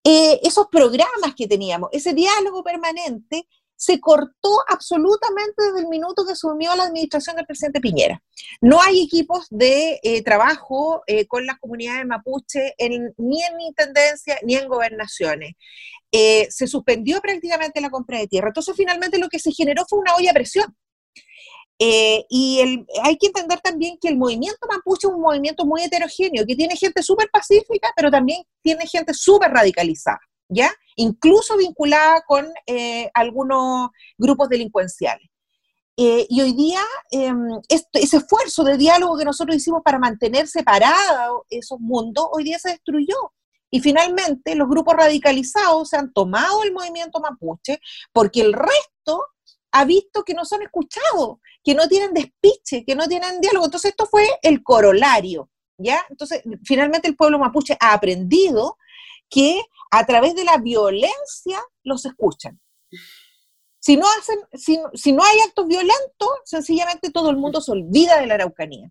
Eh, 0.02 0.40
esos 0.42 0.66
programas 0.68 1.34
que 1.37 1.46
teníamos, 1.46 1.90
ese 1.92 2.14
diálogo 2.14 2.64
permanente, 2.64 3.46
se 3.76 4.00
cortó 4.00 4.50
absolutamente 4.68 5.62
desde 5.62 5.80
el 5.80 5.88
minuto 5.88 6.24
que 6.24 6.32
asumió 6.32 6.74
la 6.74 6.84
administración 6.84 7.37
del 7.37 7.46
presidente 7.46 7.80
Piñera. 7.80 8.22
No 8.60 8.80
hay 8.80 9.02
equipos 9.02 9.46
de 9.50 10.00
eh, 10.02 10.22
trabajo 10.22 11.02
eh, 11.06 11.26
con 11.26 11.46
las 11.46 11.58
comunidades 11.58 12.06
mapuche 12.06 12.74
ni 13.18 13.42
en 13.42 13.60
intendencia 13.60 14.38
ni 14.42 14.54
en 14.54 14.68
gobernaciones. 14.68 15.52
Eh, 16.12 16.46
se 16.50 16.66
suspendió 16.66 17.20
prácticamente 17.20 17.80
la 17.80 17.90
compra 17.90 18.18
de 18.18 18.28
tierra. 18.28 18.48
Entonces, 18.48 18.74
finalmente 18.76 19.18
lo 19.18 19.28
que 19.28 19.40
se 19.40 19.52
generó 19.52 19.84
fue 19.88 19.98
una 19.98 20.14
olla 20.14 20.30
a 20.30 20.34
presión. 20.34 20.74
y 21.78 22.87
hay 23.02 23.16
que 23.18 23.26
entender 23.26 23.60
también 23.60 23.98
que 24.00 24.08
el 24.08 24.16
movimiento 24.16 24.66
mapuche 24.68 25.08
es 25.08 25.12
un 25.12 25.20
movimiento 25.20 25.66
muy 25.66 25.82
heterogéneo, 25.82 26.46
que 26.46 26.54
tiene 26.54 26.76
gente 26.76 27.02
súper 27.02 27.28
pacífica, 27.30 27.92
pero 27.96 28.10
también 28.10 28.44
tiene 28.62 28.87
gente 28.87 29.12
súper 29.12 29.50
radicalizada. 29.50 30.20
¿Ya? 30.48 30.70
Incluso 30.96 31.57
vinculada 31.57 32.22
con 32.26 32.46
eh, 32.66 33.11
algunos 33.14 33.90
grupos 34.18 34.48
delincuenciales. 34.48 35.28
Eh, 35.96 36.26
y 36.28 36.40
hoy 36.40 36.52
día 36.54 36.80
em, 37.12 37.61
este, 37.68 38.02
ese 38.02 38.16
esfuerzo 38.16 38.64
de 38.64 38.76
diálogo 38.76 39.16
que 39.16 39.24
nosotros 39.24 39.57
hicimos 39.57 39.80
para 39.85 40.00
mantener 40.00 40.48
separados 40.48 41.42
esos 41.48 41.78
mundos, 41.78 42.26
hoy 42.33 42.44
día 42.44 42.59
se 42.59 42.70
destruyó. 42.70 43.33
Y 43.70 43.80
finalmente 43.80 44.54
los 44.54 44.68
grupos 44.68 44.94
radicalizados 44.94 45.88
se 45.88 45.96
han 45.96 46.12
tomado 46.12 46.62
el 46.62 46.72
movimiento 46.72 47.20
mapuche 47.20 47.80
porque 48.12 48.40
el 48.40 48.52
resto 48.52 49.24
ha 49.72 49.85
visto 49.85 50.22
que 50.22 50.35
no 50.35 50.44
son 50.44 50.62
escuchados, 50.62 51.38
que 51.62 51.74
no 51.74 51.88
tienen 51.88 52.14
despiche, 52.14 52.85
que 52.85 52.94
no 52.94 53.07
tienen 53.09 53.40
diálogo. 53.40 53.66
Entonces 53.66 53.90
esto 53.90 54.07
fue 54.07 54.26
el 54.42 54.62
corolario, 54.62 55.50
¿ya? 55.76 56.04
Entonces 56.09 56.42
finalmente 56.64 57.09
el 57.09 57.16
pueblo 57.16 57.38
mapuche 57.40 57.76
ha 57.80 57.92
aprendido 57.92 58.78
que 59.28 59.62
a 59.90 60.04
través 60.06 60.34
de 60.34 60.44
la 60.44 60.58
violencia 60.58 61.60
los 61.82 62.04
escuchan. 62.04 62.60
Si 63.78 63.96
no, 63.96 64.06
hacen, 64.18 64.38
si, 64.54 65.12
no 65.12 65.22
hay 65.22 65.40
actos 65.40 65.66
violentos, 65.66 66.28
sencillamente 66.44 67.10
todo 67.10 67.30
el 67.30 67.37
mundo 67.37 67.60
se 67.60 67.72
olvida 67.72 68.18
de 68.18 68.26
la 68.26 68.34
Araucanía. 68.34 68.90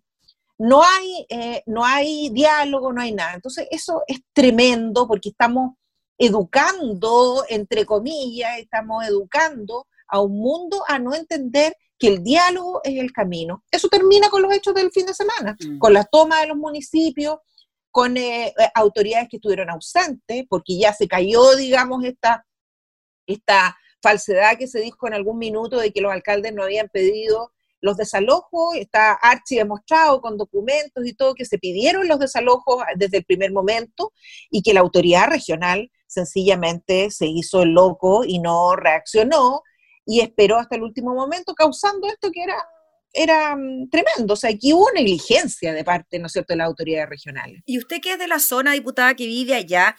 no 0.59 0.83
hay, 0.83 1.25
eh, 1.29 1.63
no 1.65 1.83
hay 1.83 2.29
diálogo, 2.29 2.93
no 2.93 3.01
hay 3.01 3.11
nada. 3.11 3.33
Entonces, 3.33 3.67
eso 3.71 4.03
es 4.07 4.19
tremendo 4.33 5.07
porque 5.07 5.29
estamos 5.29 5.71
educando, 6.17 7.43
entre 7.49 7.85
comillas, 7.85 8.59
estamos 8.59 9.03
educando 9.05 9.87
a 10.07 10.21
un 10.21 10.37
mundo 10.37 10.83
a 10.87 10.99
no 10.99 11.15
entender 11.15 11.75
que 11.97 12.07
el 12.07 12.23
diálogo 12.23 12.81
es 12.83 12.99
el 12.99 13.11
camino. 13.11 13.63
Eso 13.71 13.87
termina 13.87 14.29
con 14.29 14.41
los 14.41 14.53
hechos 14.53 14.73
del 14.73 14.91
fin 14.91 15.05
de 15.05 15.13
semana, 15.13 15.55
mm. 15.59 15.79
con 15.79 15.93
la 15.93 16.03
toma 16.03 16.41
de 16.41 16.47
los 16.47 16.57
municipios, 16.57 17.37
con 17.93 18.17
eh, 18.17 18.47
eh, 18.47 18.53
autoridades 18.73 19.29
que 19.29 19.38
estuvieron 19.38 19.69
ausentes, 19.69 20.45
porque 20.49 20.79
ya 20.79 20.93
se 20.93 21.08
cayó, 21.08 21.56
digamos, 21.56 22.03
esta, 22.03 22.43
esta 23.27 23.77
falsedad 24.01 24.58
que 24.58 24.65
se 24.65 24.79
dijo 24.79 25.06
en 25.06 25.13
algún 25.13 25.38
minuto 25.38 25.77
de 25.77 25.91
que 25.91 26.01
los 26.01 26.12
alcaldes 26.12 26.53
no 26.53 26.63
habían 26.63 26.89
pedido 26.89 27.53
los 27.82 27.95
desalojos, 27.95 28.75
está 28.75 29.13
archi 29.13 29.58
demostrado 29.58 30.21
con 30.21 30.38
documentos 30.38 31.06
y 31.06 31.13
todo 31.13 31.36
que 31.36 31.45
se 31.45 31.60
pidieron 31.60 32.08
los 32.08 32.17
desalojos 32.17 32.84
desde 32.95 33.17
el 33.17 33.25
primer 33.25 33.51
momento 33.51 34.12
y 34.49 34.63
que 34.63 34.73
la 34.73 34.79
autoridad 34.79 35.27
regional 35.27 35.91
sencillamente 36.08 37.12
se 37.12 37.27
hizo 37.27 37.62
el 37.62 37.73
loco 37.73 38.23
y 38.25 38.39
no 38.39 38.75
reaccionó 38.75 39.62
y 40.03 40.21
esperó 40.21 40.58
hasta 40.58 40.77
el 40.77 40.82
último 40.82 41.13
momento, 41.13 41.53
causando 41.53 42.08
esto 42.08 42.32
que 42.32 42.41
era, 42.41 42.58
era 43.13 43.56
mm, 43.56 43.89
tremendo. 43.89 44.34
O 44.34 44.38
sea, 44.38 44.49
aquí 44.49 44.73
hubo 44.73 44.91
negligencia 44.91 45.73
de 45.73 45.84
parte, 45.84 46.19
¿no 46.19 46.28
es 46.28 46.34
cierto?, 46.34 46.54
de 46.54 46.58
las 46.58 46.67
autoridades 46.67 47.10
regionales. 47.10 47.62
Y 47.65 47.78
usted 47.78 48.02
que 48.02 48.13
es 48.13 48.19
de 48.19 48.28
la 48.28 48.39
zona, 48.39 48.73
diputada, 48.73 49.15
que 49.15 49.28
vive 49.28 49.56
allá, 49.56 49.95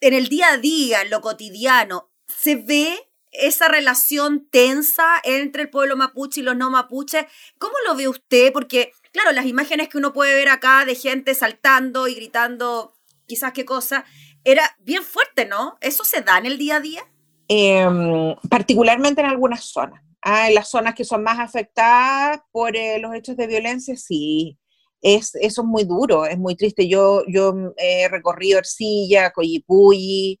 en 0.00 0.14
el 0.14 0.28
día 0.28 0.52
a 0.52 0.56
día, 0.56 1.02
en 1.02 1.10
lo 1.10 1.20
cotidiano, 1.20 2.10
¿se 2.26 2.56
ve 2.56 2.96
esa 3.32 3.66
relación 3.68 4.46
tensa 4.50 5.06
entre 5.24 5.62
el 5.62 5.70
pueblo 5.70 5.96
mapuche 5.96 6.40
y 6.40 6.44
los 6.44 6.54
no 6.54 6.70
mapuches. 6.70 7.24
¿Cómo 7.58 7.74
lo 7.86 7.96
ve 7.96 8.06
usted? 8.06 8.52
Porque, 8.52 8.92
claro, 9.10 9.32
las 9.32 9.46
imágenes 9.46 9.88
que 9.88 9.98
uno 9.98 10.12
puede 10.12 10.34
ver 10.34 10.50
acá 10.50 10.84
de 10.84 10.94
gente 10.94 11.34
saltando 11.34 12.08
y 12.08 12.14
gritando 12.14 12.92
quizás 13.26 13.52
qué 13.52 13.64
cosa, 13.64 14.04
era 14.44 14.76
bien 14.80 15.02
fuerte, 15.02 15.46
¿no? 15.46 15.78
¿Eso 15.80 16.04
se 16.04 16.20
da 16.20 16.36
en 16.36 16.46
el 16.46 16.58
día 16.58 16.76
a 16.76 16.80
día? 16.80 17.02
Em, 17.48 18.34
particularmente 18.50 19.22
en 19.22 19.28
algunas 19.28 19.64
zonas. 19.64 20.02
Ah, 20.22 20.48
en 20.48 20.54
las 20.54 20.70
zonas 20.70 20.94
que 20.94 21.04
son 21.04 21.22
más 21.22 21.38
afectadas 21.38 22.40
por 22.52 22.76
eh, 22.76 22.98
los 22.98 23.14
hechos 23.14 23.36
de 23.36 23.46
violencia, 23.46 23.96
sí. 23.96 24.58
Es, 25.00 25.34
eso 25.34 25.62
es 25.62 25.68
muy 25.68 25.84
duro, 25.84 26.26
es 26.26 26.38
muy 26.38 26.54
triste. 26.56 26.88
Yo, 26.88 27.24
yo 27.28 27.54
he 27.76 28.08
recorrido 28.08 28.58
Ercilla, 28.58 29.32
Coyipuyi, 29.32 30.38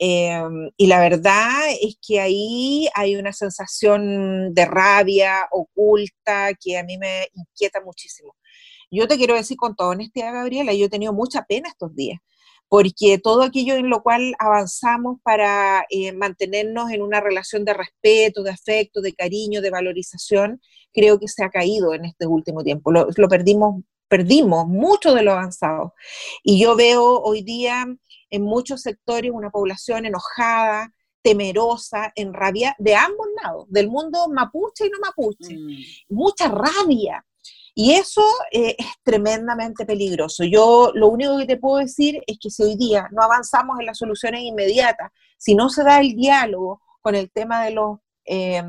Em, 0.00 0.70
y 0.76 0.86
la 0.86 1.00
verdad 1.00 1.70
es 1.82 1.96
que 2.06 2.20
ahí 2.20 2.88
hay 2.94 3.16
una 3.16 3.32
sensación 3.32 4.54
de 4.54 4.64
rabia 4.64 5.48
oculta 5.50 6.54
que 6.54 6.78
a 6.78 6.84
mí 6.84 6.98
me 6.98 7.28
inquieta 7.34 7.80
muchísimo. 7.80 8.36
Yo 8.90 9.08
te 9.08 9.16
quiero 9.16 9.34
decir 9.34 9.56
con 9.56 9.74
toda 9.76 9.90
honestidad, 9.90 10.32
Gabriela, 10.32 10.72
yo 10.74 10.86
he 10.86 10.88
tenido 10.88 11.12
mucha 11.12 11.44
pena 11.44 11.68
estos 11.68 11.94
días, 11.94 12.20
porque 12.68 13.18
todo 13.18 13.42
aquello 13.42 13.74
en 13.76 13.88
lo 13.88 14.02
cual 14.02 14.34
avanzamos 14.38 15.18
para 15.22 15.84
eh, 15.90 16.12
mantenernos 16.12 16.90
en 16.90 17.02
una 17.02 17.20
relación 17.20 17.64
de 17.64 17.74
respeto, 17.74 18.42
de 18.42 18.50
afecto, 18.50 19.00
de 19.00 19.14
cariño, 19.14 19.62
de 19.62 19.70
valorización, 19.70 20.60
creo 20.92 21.18
que 21.18 21.28
se 21.28 21.44
ha 21.44 21.50
caído 21.50 21.94
en 21.94 22.04
este 22.04 22.26
último 22.26 22.62
tiempo. 22.62 22.92
Lo, 22.92 23.08
lo 23.16 23.28
perdimos, 23.28 23.82
perdimos 24.08 24.66
mucho 24.66 25.14
de 25.14 25.22
lo 25.22 25.32
avanzado. 25.32 25.94
Y 26.42 26.60
yo 26.60 26.76
veo 26.76 27.20
hoy 27.20 27.42
día 27.42 27.86
en 28.30 28.42
muchos 28.42 28.82
sectores 28.82 29.30
una 29.32 29.50
población 29.50 30.04
enojada, 30.06 30.92
temerosa, 31.22 32.12
en 32.14 32.32
rabia 32.32 32.74
de 32.78 32.94
ambos 32.94 33.26
lados, 33.42 33.66
del 33.68 33.88
mundo 33.88 34.28
mapuche 34.28 34.86
y 34.86 34.90
no 34.90 34.98
mapuche. 35.00 35.56
Mm. 35.56 36.14
Mucha 36.14 36.48
rabia. 36.48 37.24
Y 37.80 37.92
eso 37.92 38.24
eh, 38.50 38.74
es 38.76 38.86
tremendamente 39.04 39.86
peligroso. 39.86 40.42
Yo 40.42 40.90
lo 40.94 41.06
único 41.06 41.38
que 41.38 41.46
te 41.46 41.58
puedo 41.58 41.76
decir 41.76 42.20
es 42.26 42.36
que 42.40 42.50
si 42.50 42.64
hoy 42.64 42.74
día 42.74 43.08
no 43.12 43.22
avanzamos 43.22 43.78
en 43.78 43.86
las 43.86 43.98
soluciones 43.98 44.40
inmediatas, 44.40 45.12
si 45.36 45.54
no 45.54 45.70
se 45.70 45.84
da 45.84 46.00
el 46.00 46.16
diálogo 46.16 46.82
con 47.00 47.14
el 47.14 47.30
tema 47.30 47.62
de 47.62 47.70
los 47.70 48.00
em, 48.24 48.66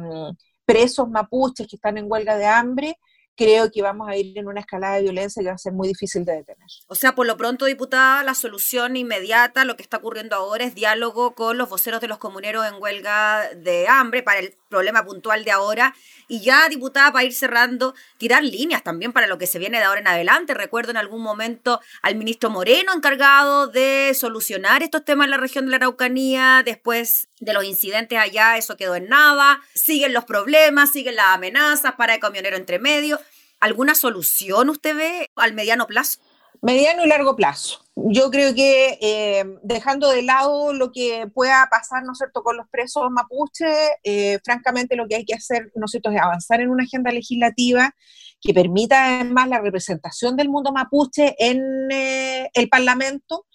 presos 0.63 1.10
mapuches 1.10 1.65
que 1.67 1.78
están 1.78 1.98
en 1.98 2.06
huelga 2.08 2.38
de 2.38 2.45
hambre, 2.45 3.00
creo 3.36 3.72
que 3.72 3.82
vamos 3.82 4.08
a 4.08 4.15
ir 4.15 4.38
en 4.38 4.48
una 4.48 4.60
escalada 4.60 4.98
de 4.98 5.02
violencia 5.02 5.41
que 5.41 5.50
va 5.50 5.56
a 5.56 5.58
ser 5.58 5.74
muy 5.74 5.88
difícil 5.88 6.24
de 6.24 6.34
detener. 6.34 6.67
O 6.88 6.93
sea, 6.93 7.15
por 7.15 7.26
lo 7.26 7.36
pronto, 7.36 7.65
diputada, 7.65 8.22
la 8.24 8.36
solución 8.36 8.95
inmediata, 8.95 9.65
lo 9.65 9.76
que 9.76 9.82
está 9.82 9.98
ocurriendo 9.98 10.36
ahora 10.36 10.65
es 10.65 10.76
diálogo 10.76 11.34
con 11.34 11.58
los 11.58 11.67
voceros 11.67 12.00
de 12.00 12.10
los 12.10 12.19
comuneros 12.19 12.67
en 12.67 12.80
huelga 12.80 13.50
de 13.56 13.88
hambre 13.88 14.22
para 14.22 14.38
el 14.38 14.59
problema 14.69 15.03
puntual 15.03 15.43
de 15.43 15.51
ahora. 15.51 15.95
Y 16.27 16.41
ya, 16.41 16.69
diputada, 16.69 17.12
para 17.12 17.25
ir 17.25 17.34
cerrando, 17.34 17.95
tirar 18.17 18.43
líneas 18.43 18.84
también 18.84 19.12
para 19.12 19.27
lo 19.27 19.38
que 19.38 19.47
se 19.47 19.60
viene 19.60 19.79
de 19.79 19.84
ahora 19.84 19.99
en 19.99 20.08
adelante. 20.08 20.53
Recuerdo 20.53 20.91
en 20.91 20.97
algún 20.97 21.21
momento 21.21 21.82
al 22.01 22.15
ministro 22.15 22.49
Moreno 22.49 22.93
encargado 22.93 23.67
de 23.67 24.13
solucionar 24.13 24.84
estos 24.84 25.03
temas 25.03 25.25
en 25.25 25.32
la 25.32 25.38
región 25.38 25.65
de 25.65 25.71
la 25.71 25.77
Araucanía. 25.77 26.62
Después 26.63 27.27
de 27.39 27.53
los 27.53 27.63
incidentes 27.63 28.17
allá, 28.17 28.58
eso 28.58 28.77
quedó 28.77 28.95
en 28.95 29.10
nada. 29.10 29.62
Siguen 29.73 30.13
los 30.13 30.25
problemas, 30.25 30.91
siguen 30.91 31.15
las 31.15 31.27
amenazas 31.27 31.93
para 31.95 32.13
el 32.13 32.19
camionero 32.19 32.55
entre 32.55 32.79
medio. 32.79 33.19
¿Alguna 33.60 33.95
solución 33.95 34.69
usted 34.69 34.95
ve 34.95 35.29
al 35.36 35.53
mediano 35.53 35.88
plazo? 35.88 36.19
Mediano 36.62 37.05
y 37.05 37.08
largo 37.08 37.36
plazo. 37.36 37.86
Yo 38.08 38.32
creo 38.32 38.54
que 38.56 38.98
eh, 39.02 39.44
dejando 39.62 40.10
de 40.10 40.22
lado 40.22 40.74
lo 40.74 40.92
que 40.92 41.28
pueda 41.34 41.68
pasar, 41.70 42.04
¿no 42.04 42.14
es 42.14 42.18
cierto?, 42.18 42.44
con 42.44 42.58
los 42.58 42.68
presos 42.70 43.10
mapuches, 43.12 43.76
eh, 44.04 44.40
francamente 44.44 44.96
lo 44.96 45.08
que 45.08 45.16
hay 45.16 45.26
que 45.26 45.36
hacer, 45.36 45.72
¿no 45.76 45.86
es 45.86 45.92
cierto?, 45.92 46.12
es 46.12 46.20
avanzar 46.22 46.62
en 46.62 46.70
una 46.70 46.84
agenda 46.84 47.12
legislativa 47.12 47.94
que 48.42 48.54
permita 48.54 49.20
además 49.20 49.50
la 49.50 49.60
representación 49.60 50.36
del 50.36 50.50
mundo 50.50 50.72
mapuche 50.72 51.36
en 51.40 51.62
eh, 51.92 52.50
el 52.54 52.70
Parlamento. 52.70 53.46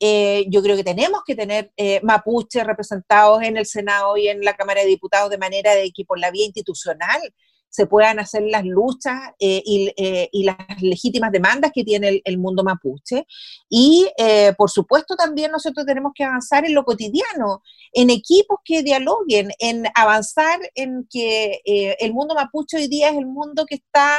yo 0.00 0.62
creo 0.62 0.76
que 0.76 0.84
tenemos 0.84 1.22
que 1.24 1.36
tener 1.36 1.72
mapuches 2.02 2.66
representados 2.66 3.42
en 3.42 3.56
el 3.56 3.66
Senado 3.66 4.16
y 4.16 4.28
en 4.28 4.40
la 4.44 4.54
Cámara 4.54 4.80
de 4.80 4.88
Diputados 4.88 5.30
de 5.30 5.38
manera 5.38 5.74
de 5.74 5.92
que 5.92 6.04
por 6.04 6.18
la 6.18 6.32
vía 6.32 6.46
institucional 6.46 7.20
se 7.72 7.86
puedan 7.86 8.18
hacer 8.18 8.42
las 8.42 8.66
luchas 8.66 9.30
eh, 9.38 9.62
eh, 9.96 10.28
y, 10.30 10.44
las 10.44 10.58
legítimas 10.82 11.32
demandas 11.32 11.72
que 11.74 11.82
tiene 11.82 12.20
el, 12.22 12.36
mundo 12.36 12.62
mapuche. 12.62 13.26
Y, 13.70 14.10
eh, 14.18 14.52
por 14.58 14.70
supuesto, 14.70 15.16
también 15.16 15.50
nosotros 15.50 15.86
tenemos 15.86 16.12
que 16.14 16.22
avanzar 16.22 16.66
en 16.66 16.74
lo 16.74 16.84
cotidiano, 16.84 17.62
en 17.94 18.10
equipos 18.10 18.58
que 18.62 18.82
dialoguen, 18.82 19.52
en 19.58 19.84
avanzar 19.94 20.60
en 20.74 21.08
que 21.10 21.62
el 21.64 22.12
mundo 22.12 22.34
mapuche 22.34 22.76
hoy 22.76 22.88
día 22.88 23.08
es 23.08 23.16
el 23.16 23.26
mundo 23.26 23.64
que 23.64 23.76
está 23.76 24.18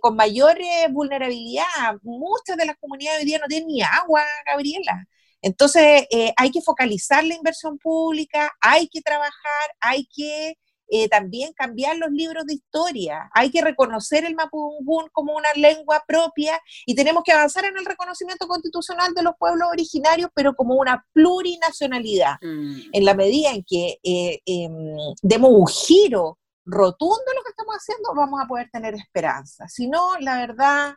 con 0.00 0.16
mayor 0.16 0.56
vulnerabilidad. 0.90 1.64
Muchas 2.02 2.56
de 2.56 2.64
las 2.64 2.76
comunidades 2.78 3.20
hoy 3.20 3.26
día 3.26 3.38
no 3.38 3.46
tienen 3.46 3.68
ni 3.68 3.82
agua, 3.82 4.22
Gabriela. 4.46 5.06
Entonces, 5.42 6.06
hay 6.36 6.50
que 6.50 6.62
focalizar 6.62 7.24
la 7.24 7.34
inversión 7.34 7.78
pública, 7.78 8.52
hay 8.60 8.88
que 8.88 9.02
trabajar, 9.02 9.76
hay 9.80 10.06
que 10.06 10.56
eh, 10.90 11.08
también 11.08 11.52
cambiar 11.52 11.96
los 11.96 12.10
libros 12.10 12.44
de 12.46 12.54
historia. 12.54 13.30
Hay 13.32 13.50
que 13.50 13.62
reconocer 13.62 14.24
el 14.24 14.34
mapungún 14.34 15.08
como 15.12 15.36
una 15.36 15.52
lengua 15.54 16.02
propia 16.06 16.60
y 16.84 16.94
tenemos 16.94 17.22
que 17.24 17.32
avanzar 17.32 17.64
en 17.64 17.76
el 17.78 17.84
reconocimiento 17.84 18.46
constitucional 18.48 19.14
de 19.14 19.22
los 19.22 19.34
pueblos 19.38 19.68
originarios, 19.70 20.30
pero 20.34 20.54
como 20.54 20.74
una 20.74 21.04
plurinacionalidad. 21.12 22.34
Mm. 22.42 22.80
En 22.92 23.04
la 23.04 23.14
medida 23.14 23.50
en 23.50 23.64
que 23.64 23.98
eh, 24.02 24.40
em, 24.44 24.96
demos 25.22 25.50
un 25.52 25.66
giro 25.66 26.38
rotundo 26.64 27.24
a 27.30 27.34
lo 27.34 27.42
que 27.42 27.50
estamos 27.50 27.74
haciendo, 27.74 28.14
vamos 28.14 28.40
a 28.42 28.46
poder 28.46 28.68
tener 28.70 28.94
esperanza. 28.94 29.68
Si 29.68 29.88
no, 29.88 30.18
la 30.18 30.38
verdad, 30.38 30.94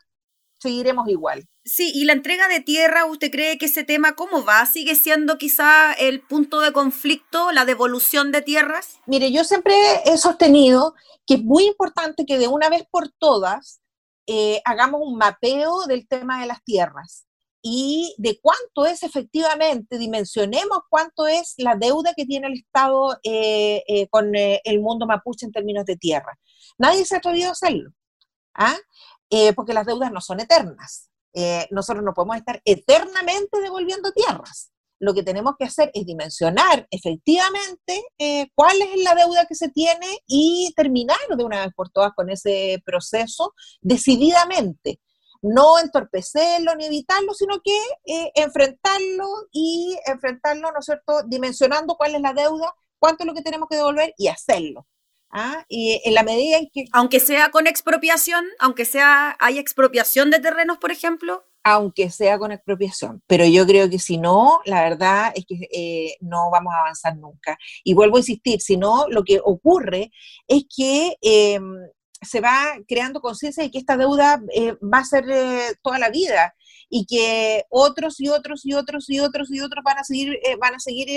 seguiremos 0.64 1.08
igual. 1.08 1.48
Sí, 1.66 1.92
y 1.94 2.06
la 2.06 2.14
entrega 2.14 2.48
de 2.48 2.60
tierra, 2.60 3.06
¿usted 3.06 3.32
cree 3.32 3.58
que 3.58 3.68
ese 3.68 3.84
tema 3.84 4.16
cómo 4.16 4.44
va? 4.44 4.66
¿Sigue 4.66 4.96
siendo 4.96 5.38
quizá 5.38 5.94
el 5.94 6.22
punto 6.22 6.60
de 6.60 6.74
conflicto, 6.74 7.52
la 7.52 7.66
devolución 7.66 8.32
de 8.32 8.42
tierras? 8.42 9.00
Mire, 9.06 9.32
yo 9.32 9.44
siempre 9.44 9.76
he 10.06 10.18
sostenido 10.18 10.96
que 11.26 11.36
es 11.36 11.44
muy 11.44 11.66
importante 11.66 12.26
que 12.26 12.38
de 12.38 12.48
una 12.48 12.70
vez 12.70 12.84
por 12.90 13.10
todas 13.18 13.82
eh, 14.28 14.62
hagamos 14.66 15.02
un 15.04 15.18
mapeo 15.18 15.86
del 15.86 16.08
tema 16.08 16.42
de 16.42 16.48
las 16.48 16.64
tierras 16.64 17.26
y 17.62 18.14
de 18.18 18.40
cuánto 18.42 18.86
es 18.86 19.04
efectivamente, 19.04 19.98
dimensionemos 19.98 20.80
cuánto 20.90 21.28
es 21.28 21.54
la 21.58 21.76
deuda 21.76 22.14
que 22.14 22.26
tiene 22.26 22.48
el 22.48 22.54
Estado 22.54 23.20
eh, 23.24 23.84
eh, 23.88 24.08
con 24.10 24.32
el 24.34 24.80
mundo 24.82 25.06
mapuche 25.06 25.46
en 25.46 25.54
términos 25.54 25.86
de 25.86 25.96
tierra. 25.96 26.38
Nadie 26.78 27.06
se 27.06 27.16
ha 27.16 27.20
atrevido 27.20 27.50
a 27.50 27.54
hacerlo. 27.54 27.92
¿ah? 28.56 28.76
Eh, 29.36 29.52
porque 29.54 29.74
las 29.74 29.88
deudas 29.88 30.12
no 30.12 30.22
son 30.22 30.42
eternas. 30.42 31.10
Eh, 31.34 31.68
nosotros 31.72 32.06
no 32.06 32.14
podemos 32.14 32.38
estar 32.38 32.62
eternamente 32.66 33.60
devolviendo 33.60 34.12
tierras. 34.12 34.72
Lo 35.00 35.16
que 35.16 35.24
tenemos 35.24 35.56
que 35.58 35.66
hacer 35.66 35.90
es 35.96 36.06
dimensionar 36.06 36.88
efectivamente 36.92 38.04
eh, 38.20 38.50
cuál 38.54 38.80
es 38.80 39.04
la 39.04 39.16
deuda 39.16 39.48
que 39.48 39.56
se 39.56 39.70
tiene 39.70 40.20
y 40.28 40.72
terminar 40.76 41.18
de 41.36 41.44
una 41.44 41.66
vez 41.66 41.74
por 41.76 41.90
todas 41.90 42.14
con 42.14 42.30
ese 42.30 42.80
proceso 42.86 43.56
decididamente. 43.82 45.02
No 45.42 45.80
entorpecerlo 45.80 46.76
ni 46.76 46.86
evitarlo, 46.86 47.34
sino 47.34 47.60
que 47.64 47.76
enfrentarlo 48.36 49.28
y 49.52 49.98
enfrentarlo, 50.06 50.72
¿no 50.72 50.80
es 50.80 50.86
cierto?, 50.86 51.24
dimensionando 51.26 51.96
cuál 51.96 52.14
es 52.14 52.22
la 52.22 52.34
deuda, 52.34 52.72
cuánto 53.00 53.24
es 53.24 53.28
lo 53.28 53.34
que 53.34 53.42
tenemos 53.42 53.68
que 53.68 53.78
devolver 53.78 54.14
y 54.16 54.28
hacerlo 54.28 54.86
¿ah? 55.34 55.66
Y 55.68 56.00
en 56.06 56.14
la 56.14 56.24
medida 56.24 56.58
en 56.58 56.70
que... 56.72 56.86
Aunque 56.94 57.20
sea 57.20 57.50
con 57.52 57.68
expropiación, 57.68 58.46
aunque 58.60 58.86
sea, 58.86 59.36
hay 59.40 59.58
expropiación 59.58 60.32
de 60.32 60.40
terrenos, 60.40 60.78
por 60.78 60.92
ejemplo. 60.92 61.44
Aunque 61.64 62.10
sea 62.10 62.38
con 62.38 62.52
expropiación, 62.52 63.22
pero 63.26 63.46
yo 63.46 63.66
creo 63.66 63.90
que 63.90 64.00
si 64.00 64.18
no, 64.18 64.62
la 64.66 64.82
verdad 64.82 65.32
es 65.36 65.46
que 65.46 65.68
eh, 65.72 66.18
no 66.20 66.50
vamos 66.52 66.74
a 66.74 66.82
avanzar 66.82 67.18
nunca. 67.18 67.58
Y 67.84 67.94
vuelvo 67.94 68.18
a 68.18 68.20
insistir, 68.20 68.62
si 68.62 68.78
no, 68.78 69.08
lo 69.10 69.24
que 69.24 69.40
ocurre 69.44 70.12
es 70.48 70.64
que 70.76 71.18
em, 71.22 71.76
se 72.22 72.42
va 72.42 72.78
creando 72.88 73.22
conciencia 73.22 73.64
de 73.64 73.72
que 73.72 73.78
esta 73.80 73.98
deuda 73.98 74.42
eh, 74.54 74.76
va 74.82 75.00
a 75.00 75.06
ser 75.06 75.26
eh, 75.30 75.74
toda 75.82 76.00
la 76.00 76.10
vida 76.10 76.54
y 76.90 77.06
que 77.06 77.64
otros 77.70 78.20
y 78.20 78.28
otros 78.28 78.66
y 78.66 78.74
otros 78.74 79.10
y 79.10 79.20
otros 79.20 79.50
y 79.50 79.62
otros 79.62 79.84
van 79.84 79.98
a 79.98 80.04
seguir, 80.04 80.38
van 80.60 80.76
a 80.76 80.80
seguir 80.80 81.08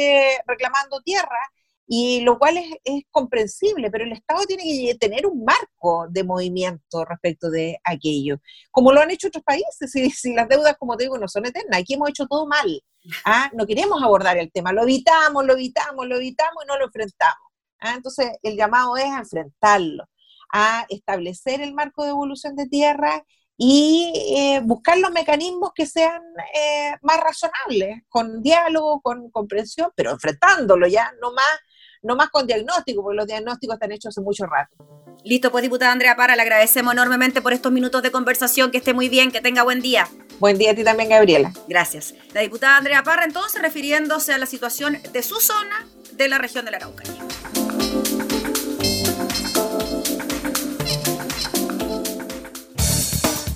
reclamando 0.47 1.01
tierra 1.03 1.39
y 1.87 2.21
lo 2.23 2.39
cual 2.39 2.59
es, 2.85 3.03
comprensible, 3.11 3.91
pero 3.91 4.05
el 4.05 4.13
Estado 4.13 4.45
tiene 4.45 4.65
que 4.65 4.95
tener 4.97 5.27
un 5.27 5.45
marco 5.45 6.07
de 6.11 6.25
movimiento 6.25 7.05
respecto 7.05 7.51
de 7.51 7.79
aquello, 7.85 8.39
como 8.71 8.93
lo 8.93 9.01
han 9.01 9.11
hecho 9.11 9.29
otros 9.29 9.45
países, 9.45 9.91
si, 9.93 10.35
las 10.35 10.49
deudas, 10.49 10.77
como 10.79 10.97
te 10.97 11.05
digo, 11.05 11.19
no 11.19 11.29
son 11.29 11.47
eternas, 11.47 11.81
aquí 11.81 11.95
hemos 11.95 12.11
hecho 12.11 12.27
todo 12.27 12.47
mal, 12.47 12.83
¿ah? 13.25 13.51
no 13.55 13.67
queremos 13.67 14.03
abordar 14.03 14.37
el 14.37 14.51
tema, 14.51 14.73
lo 14.73 14.83
evitamos, 14.83 15.45
lo 15.47 15.53
evitamos, 15.55 16.07
lo 16.07 16.17
evitamos 16.17 16.65
y 16.65 16.67
no 16.67 16.79
lo 16.79 16.87
enfrentamos. 16.87 17.51
¿ah? 17.81 17.95
Entonces, 17.95 18.33
el 18.43 18.57
llamado 18.57 18.97
es 18.97 19.05
a 19.05 19.19
enfrentarlo, 19.19 20.05
a 20.53 20.87
establecer 20.89 21.61
el 21.61 21.73
marco 21.75 22.05
de 22.05 22.11
evolución 22.11 22.57
de 22.57 22.67
tierra 22.67 23.25
y 23.59 24.13
eh, 24.37 24.61
buscar 24.65 24.99
los 24.99 25.13
mecanismos 25.13 25.71
que 25.75 25.87
sean 25.87 26.23
eh, 26.55 26.95
más 27.03 27.21
razonables, 27.21 28.03
con 28.09 28.43
diálogo, 28.43 29.01
con 29.01 29.31
comprensión, 29.31 29.91
pero 29.97 30.11
enfrentándolo 30.11 30.87
ya, 30.87 31.13
no 31.23 31.33
más 31.33 31.59
no 32.07 32.17
más 32.17 32.31
con 32.31 32.47
diagnóstico, 32.47 33.03
porque 33.03 33.17
los 33.17 33.27
diagnósticos 33.27 33.75
están 33.75 33.93
hechos 33.93 34.11
hace 34.11 34.21
mucho 34.21 34.47
rato. 34.47 34.77
Listo, 35.25 35.51
pues 35.51 35.63
diputada 35.63 35.91
Andrea 35.91 36.15
Parra, 36.15 36.37
le 36.37 36.43
agradecemos 36.43 36.93
enormemente 36.93 37.43
por 37.43 37.53
estos 37.53 37.73
minutos 37.73 38.01
de 38.03 38.13
conversación, 38.13 38.71
que 38.71 38.79
esté 38.79 38.95
muy 38.95 39.09
bien, 39.09 39.33
que 39.33 39.41
tenga 39.41 39.65
buen 39.65 39.81
día. 39.81 40.09
Buen 40.39 40.57
día 40.57 40.71
a 40.71 40.75
ti 40.75 40.85
también, 40.85 41.09
Gabriela. 41.09 41.53
Gracias. 41.69 42.15
La 42.33 42.43
diputada 42.43 42.77
Andrea 42.77 43.03
Parra, 43.03 43.25
entonces, 43.25 43.61
refiriéndose 43.61 44.33
a 44.33 44.39
la 44.39 44.47
situación 44.47 44.99
de 45.13 45.23
su 45.23 45.41
zona 45.41 45.87
de 46.13 46.29
la 46.29 46.39
región 46.39 46.65
de 46.65 46.71
la 46.71 46.77
Araucanía. 46.77 47.25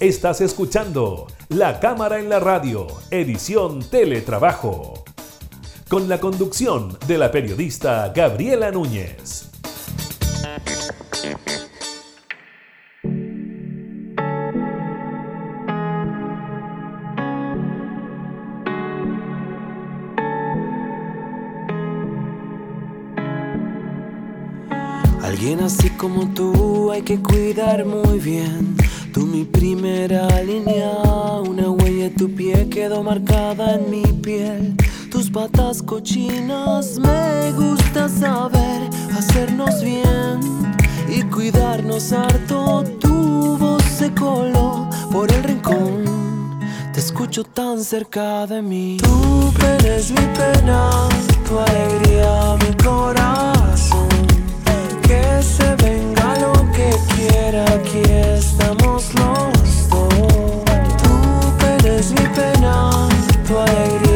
Estás 0.00 0.40
escuchando 0.40 1.26
La 1.50 1.78
Cámara 1.78 2.18
en 2.18 2.30
la 2.30 2.40
Radio, 2.40 2.86
edición 3.10 3.80
Teletrabajo 3.88 5.04
con 5.90 6.08
la 6.08 6.20
conducción 6.20 6.96
de 7.08 7.18
la 7.18 7.32
periodista 7.32 8.12
Gabriela 8.14 8.70
Núñez. 8.70 9.50
Alguien 25.20 25.58
así 25.64 25.90
como 25.90 26.32
tú 26.34 26.92
hay 26.92 27.02
que 27.02 27.20
cuidar 27.20 27.84
muy 27.84 28.20
bien. 28.20 28.76
Tú 29.12 29.26
mi 29.26 29.44
primera 29.44 30.28
línea, 30.44 30.88
una 31.44 31.68
huella 31.68 32.04
de 32.04 32.10
tu 32.10 32.32
pie 32.32 32.68
quedó 32.68 33.02
marcada 33.02 33.74
en 33.74 33.90
mi 33.90 34.04
piel 34.04 34.76
patas 35.32 35.82
cochinas. 35.82 36.98
Me 36.98 37.52
gusta 37.52 38.08
saber 38.08 38.88
hacernos 39.16 39.82
bien 39.82 40.40
y 41.08 41.22
cuidarnos 41.22 42.12
harto. 42.12 42.84
Tu 43.00 43.56
voz 43.58 43.82
se 43.82 44.12
coló 44.14 44.88
por 45.12 45.30
el 45.32 45.42
rincón. 45.42 46.60
Te 46.92 47.00
escucho 47.00 47.44
tan 47.44 47.82
cerca 47.82 48.46
de 48.46 48.62
mí. 48.62 48.96
Tu 48.98 49.52
pena 49.58 49.96
mi 50.08 50.26
pena, 50.36 50.90
tu 51.46 51.58
alegría 51.58 52.56
mi 52.64 52.74
corazón. 52.82 54.08
Que 55.02 55.42
se 55.42 55.74
venga 55.76 56.38
lo 56.40 56.52
que 56.72 56.90
quiera, 57.14 57.64
aquí 57.64 58.02
estamos 58.10 59.14
los 59.14 59.88
dos. 59.88 60.08
Tu 61.02 61.12
pena 61.58 61.92
mi 62.10 62.26
pena, 62.34 63.08
tu 63.46 63.58
alegría. 63.58 64.09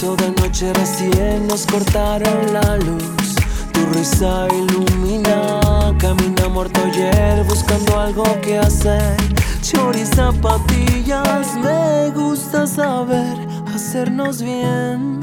De 0.00 0.30
noche 0.30 0.72
recién 0.74 1.48
nos 1.48 1.66
cortaron 1.66 2.52
la 2.52 2.76
luz. 2.76 3.34
Tu 3.72 3.84
risa 3.92 4.46
ilumina, 4.46 5.60
camina 5.98 6.48
muerto 6.48 6.80
ayer 6.84 7.42
buscando 7.44 7.98
algo 7.98 8.22
que 8.40 8.58
hacer. 8.58 9.16
Chori 9.60 10.06
zapatillas, 10.06 11.56
me 11.56 12.10
gusta 12.10 12.68
saber 12.68 13.36
hacernos 13.74 14.40
bien 14.40 15.18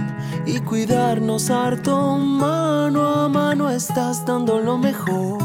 y 0.46 0.60
cuidarnos 0.60 1.50
harto. 1.50 2.18
Mano 2.18 3.08
a 3.08 3.30
mano 3.30 3.70
estás 3.70 4.26
dando 4.26 4.60
lo 4.60 4.78
mejor. 4.78 5.38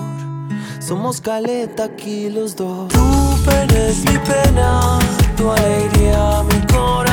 Somos 0.80 1.20
caleta 1.20 1.84
aquí 1.84 2.30
los 2.30 2.56
dos. 2.56 2.88
Tu 2.88 3.44
pena 3.46 3.78
es 3.86 3.98
mi 3.98 4.18
pena, 4.18 4.98
tu 5.36 5.48
alegría 5.52 6.42
mi 6.42 6.66
corazón. 6.66 7.09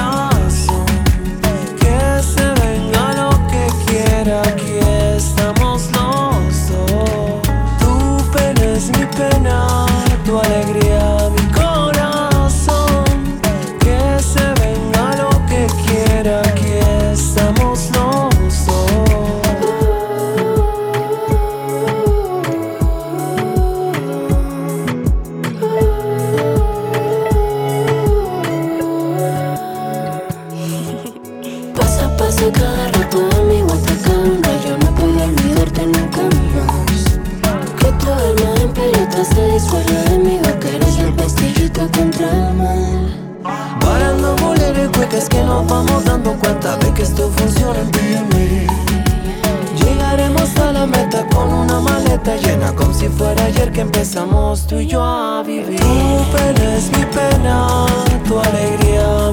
Aquí 3.96 4.80
estamos 5.16 5.90
los 5.92 6.70
dos. 6.70 7.42
Tu 7.80 8.32
pena 8.32 8.64
es 8.76 8.90
mi 8.98 9.06
pena, 9.06 9.86
tu 10.26 10.40
alegría 10.40 10.87
vamos 45.78 46.04
dando 46.06 46.34
cuenta 46.34 46.76
de 46.78 46.92
que 46.94 47.04
esto 47.04 47.30
funciona 47.38 47.80
en 47.80 47.92
ti 47.92 48.00
Llegaremos 49.80 50.58
a 50.58 50.72
la 50.72 50.86
meta 50.88 51.26
con 51.28 51.54
una 51.54 51.80
maleta 51.80 52.36
llena 52.36 52.74
como 52.74 52.94
si 52.94 53.08
fuera 53.08 53.46
ayer 53.46 53.72
que 53.72 53.82
empezamos 53.82 54.66
tú 54.66 54.80
y 54.80 54.88
yo 54.88 55.04
a 55.04 55.44
vivir. 55.44 55.80
Tu 55.80 56.32
pena 56.36 56.76
es 56.78 56.86
mi 56.98 57.06
pena, 57.06 57.86
tu 58.28 58.40
alegría 58.40 59.27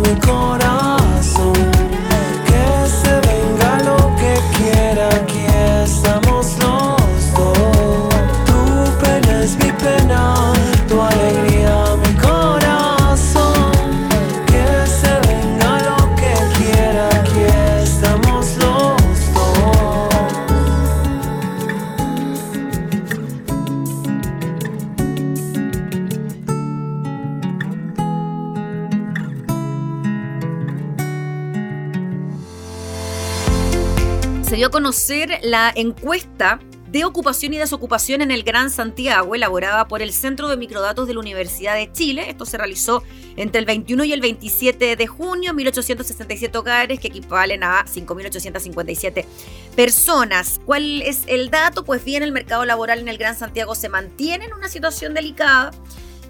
conocer 34.94 35.40
la 35.42 35.72
encuesta 35.74 36.60
de 36.86 37.04
ocupación 37.04 37.52
y 37.52 37.58
desocupación 37.58 38.22
en 38.22 38.30
el 38.30 38.44
Gran 38.44 38.70
Santiago, 38.70 39.34
elaborada 39.34 39.88
por 39.88 40.02
el 40.02 40.12
Centro 40.12 40.46
de 40.46 40.56
Microdatos 40.56 41.08
de 41.08 41.14
la 41.14 41.18
Universidad 41.18 41.74
de 41.74 41.90
Chile. 41.90 42.30
Esto 42.30 42.46
se 42.46 42.58
realizó 42.58 43.02
entre 43.34 43.58
el 43.58 43.66
21 43.66 44.04
y 44.04 44.12
el 44.12 44.20
27 44.20 44.94
de 44.94 45.06
junio, 45.08 45.52
1.867 45.52 46.54
hogares 46.54 47.00
que 47.00 47.08
equivalen 47.08 47.64
a 47.64 47.84
5.857 47.86 49.24
personas. 49.74 50.60
¿Cuál 50.64 51.02
es 51.02 51.24
el 51.26 51.50
dato? 51.50 51.84
Pues 51.84 52.04
bien, 52.04 52.22
el 52.22 52.30
mercado 52.30 52.64
laboral 52.64 53.00
en 53.00 53.08
el 53.08 53.18
Gran 53.18 53.36
Santiago 53.36 53.74
se 53.74 53.88
mantiene 53.88 54.44
en 54.44 54.54
una 54.54 54.68
situación 54.68 55.12
delicada. 55.12 55.72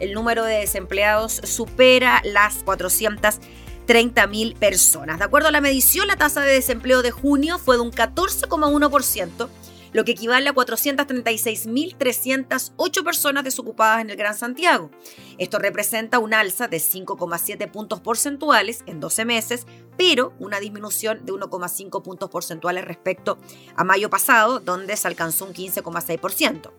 El 0.00 0.14
número 0.14 0.42
de 0.42 0.60
desempleados 0.60 1.34
supera 1.44 2.22
las 2.24 2.62
400 2.64 3.40
30.000 3.86 4.56
personas. 4.56 5.18
De 5.18 5.24
acuerdo 5.24 5.48
a 5.48 5.52
la 5.52 5.60
medición, 5.60 6.06
la 6.06 6.16
tasa 6.16 6.40
de 6.42 6.52
desempleo 6.52 7.02
de 7.02 7.10
junio 7.10 7.58
fue 7.58 7.74
de 7.76 7.82
un 7.82 7.90
14,1%, 7.90 9.48
lo 9.92 10.04
que 10.04 10.12
equivale 10.12 10.48
a 10.48 10.54
436.308 10.54 13.04
personas 13.04 13.44
desocupadas 13.44 14.00
en 14.00 14.08
el 14.10 14.16
Gran 14.16 14.34
Santiago. 14.34 14.90
Esto 15.38 15.58
representa 15.58 16.18
un 16.18 16.32
alza 16.34 16.66
de 16.66 16.78
5,7 16.78 17.70
puntos 17.70 18.00
porcentuales 18.00 18.82
en 18.86 18.98
12 19.00 19.24
meses, 19.24 19.66
pero 19.96 20.32
una 20.40 20.58
disminución 20.58 21.24
de 21.24 21.32
1,5 21.32 22.02
puntos 22.02 22.28
porcentuales 22.28 22.84
respecto 22.84 23.38
a 23.76 23.84
mayo 23.84 24.10
pasado, 24.10 24.58
donde 24.58 24.96
se 24.96 25.06
alcanzó 25.06 25.44
un 25.44 25.54
15,6%. 25.54 26.72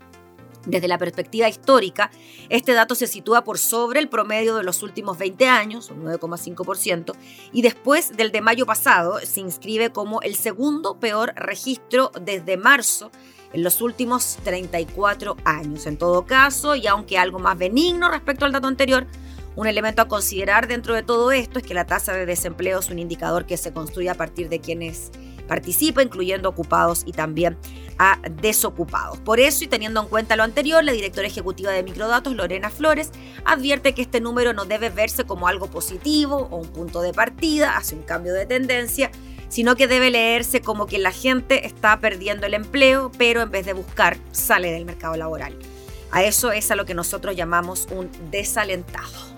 Desde 0.65 0.87
la 0.87 0.97
perspectiva 0.97 1.47
histórica, 1.47 2.09
este 2.49 2.73
dato 2.73 2.95
se 2.95 3.07
sitúa 3.07 3.43
por 3.43 3.57
sobre 3.57 3.99
el 3.99 4.09
promedio 4.09 4.55
de 4.55 4.63
los 4.63 4.81
últimos 4.83 5.17
20 5.17 5.47
años, 5.47 5.91
un 5.91 6.03
9,5%, 6.03 7.13
y 7.51 7.61
después 7.61 8.17
del 8.17 8.31
de 8.31 8.41
mayo 8.41 8.65
pasado 8.65 9.19
se 9.19 9.41
inscribe 9.41 9.91
como 9.91 10.21
el 10.21 10.35
segundo 10.35 10.99
peor 10.99 11.33
registro 11.35 12.11
desde 12.19 12.57
marzo 12.57 13.11
en 13.53 13.63
los 13.63 13.81
últimos 13.81 14.37
34 14.43 15.37
años. 15.45 15.85
En 15.85 15.97
todo 15.97 16.25
caso, 16.25 16.75
y 16.75 16.87
aunque 16.87 17.17
algo 17.17 17.39
más 17.39 17.57
benigno 17.57 18.09
respecto 18.09 18.45
al 18.45 18.51
dato 18.51 18.67
anterior, 18.67 19.07
un 19.55 19.67
elemento 19.67 20.01
a 20.01 20.07
considerar 20.07 20.67
dentro 20.67 20.95
de 20.95 21.03
todo 21.03 21.31
esto 21.31 21.59
es 21.59 21.65
que 21.65 21.73
la 21.73 21.85
tasa 21.85 22.11
de 22.11 22.25
desempleo 22.25 22.79
es 22.79 22.89
un 22.89 22.99
indicador 22.99 23.45
que 23.45 23.55
se 23.55 23.71
construye 23.71 24.09
a 24.09 24.15
partir 24.15 24.49
de 24.49 24.59
quienes 24.59 25.11
participa, 25.47 26.03
incluyendo 26.03 26.49
ocupados 26.49 27.03
y 27.05 27.11
también 27.11 27.57
a 27.97 28.19
desocupados. 28.29 29.19
Por 29.19 29.39
eso, 29.39 29.63
y 29.63 29.67
teniendo 29.67 30.01
en 30.01 30.07
cuenta 30.07 30.35
lo 30.35 30.43
anterior, 30.43 30.83
la 30.83 30.91
directora 30.91 31.27
ejecutiva 31.27 31.71
de 31.71 31.83
Microdatos, 31.83 32.35
Lorena 32.35 32.69
Flores, 32.69 33.11
advierte 33.45 33.93
que 33.93 34.01
este 34.01 34.19
número 34.19 34.53
no 34.53 34.65
debe 34.65 34.89
verse 34.89 35.23
como 35.23 35.47
algo 35.47 35.67
positivo 35.67 36.47
o 36.51 36.57
un 36.57 36.67
punto 36.67 37.01
de 37.01 37.13
partida 37.13 37.77
hacia 37.77 37.97
un 37.97 38.03
cambio 38.03 38.33
de 38.33 38.45
tendencia, 38.45 39.11
sino 39.47 39.75
que 39.75 39.87
debe 39.87 40.11
leerse 40.11 40.61
como 40.61 40.87
que 40.87 40.99
la 40.99 41.11
gente 41.11 41.65
está 41.65 41.99
perdiendo 41.99 42.45
el 42.45 42.53
empleo, 42.53 43.11
pero 43.17 43.41
en 43.41 43.51
vez 43.51 43.65
de 43.65 43.73
buscar, 43.73 44.17
sale 44.31 44.71
del 44.71 44.85
mercado 44.85 45.15
laboral. 45.15 45.57
A 46.11 46.23
eso 46.23 46.51
es 46.51 46.71
a 46.71 46.75
lo 46.75 46.85
que 46.85 46.93
nosotros 46.93 47.35
llamamos 47.35 47.87
un 47.91 48.09
desalentado. 48.31 49.35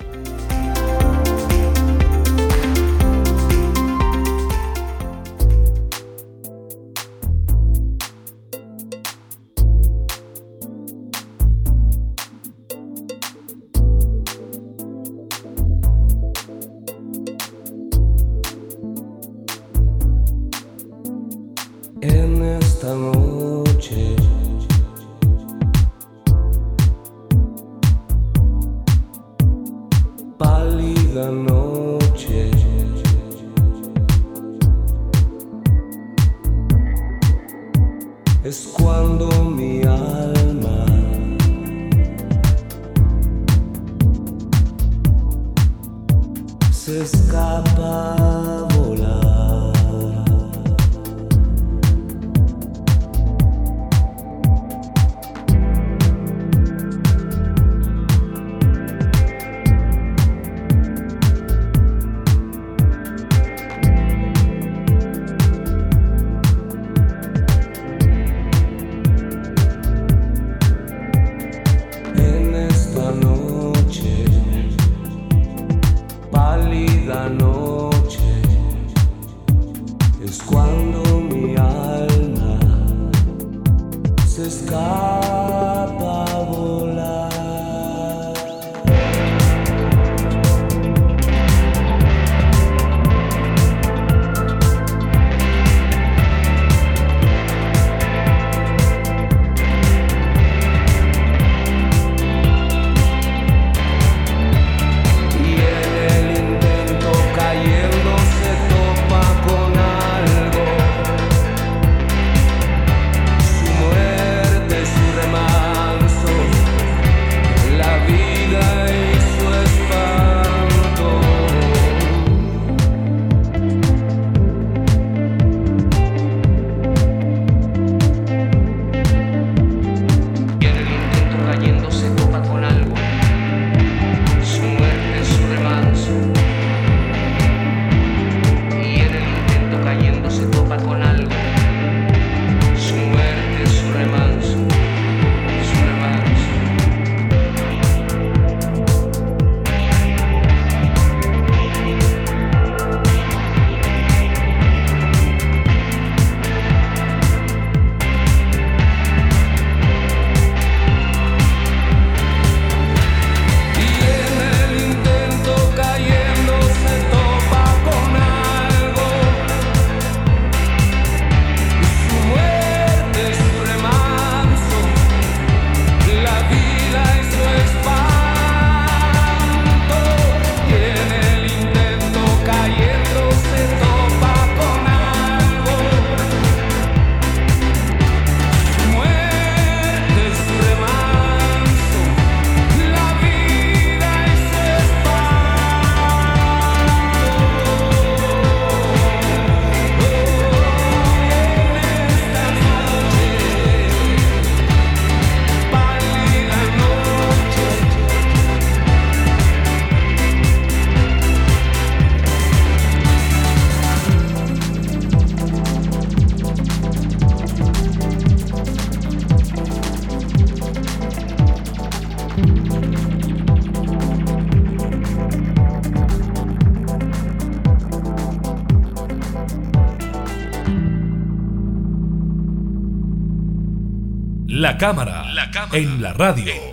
Cámara, 234.77 235.23
la 235.33 235.49
cámara 235.51 235.77
en 235.77 236.01
la 236.01 236.13
radio. 236.13 236.53
En 236.53 236.66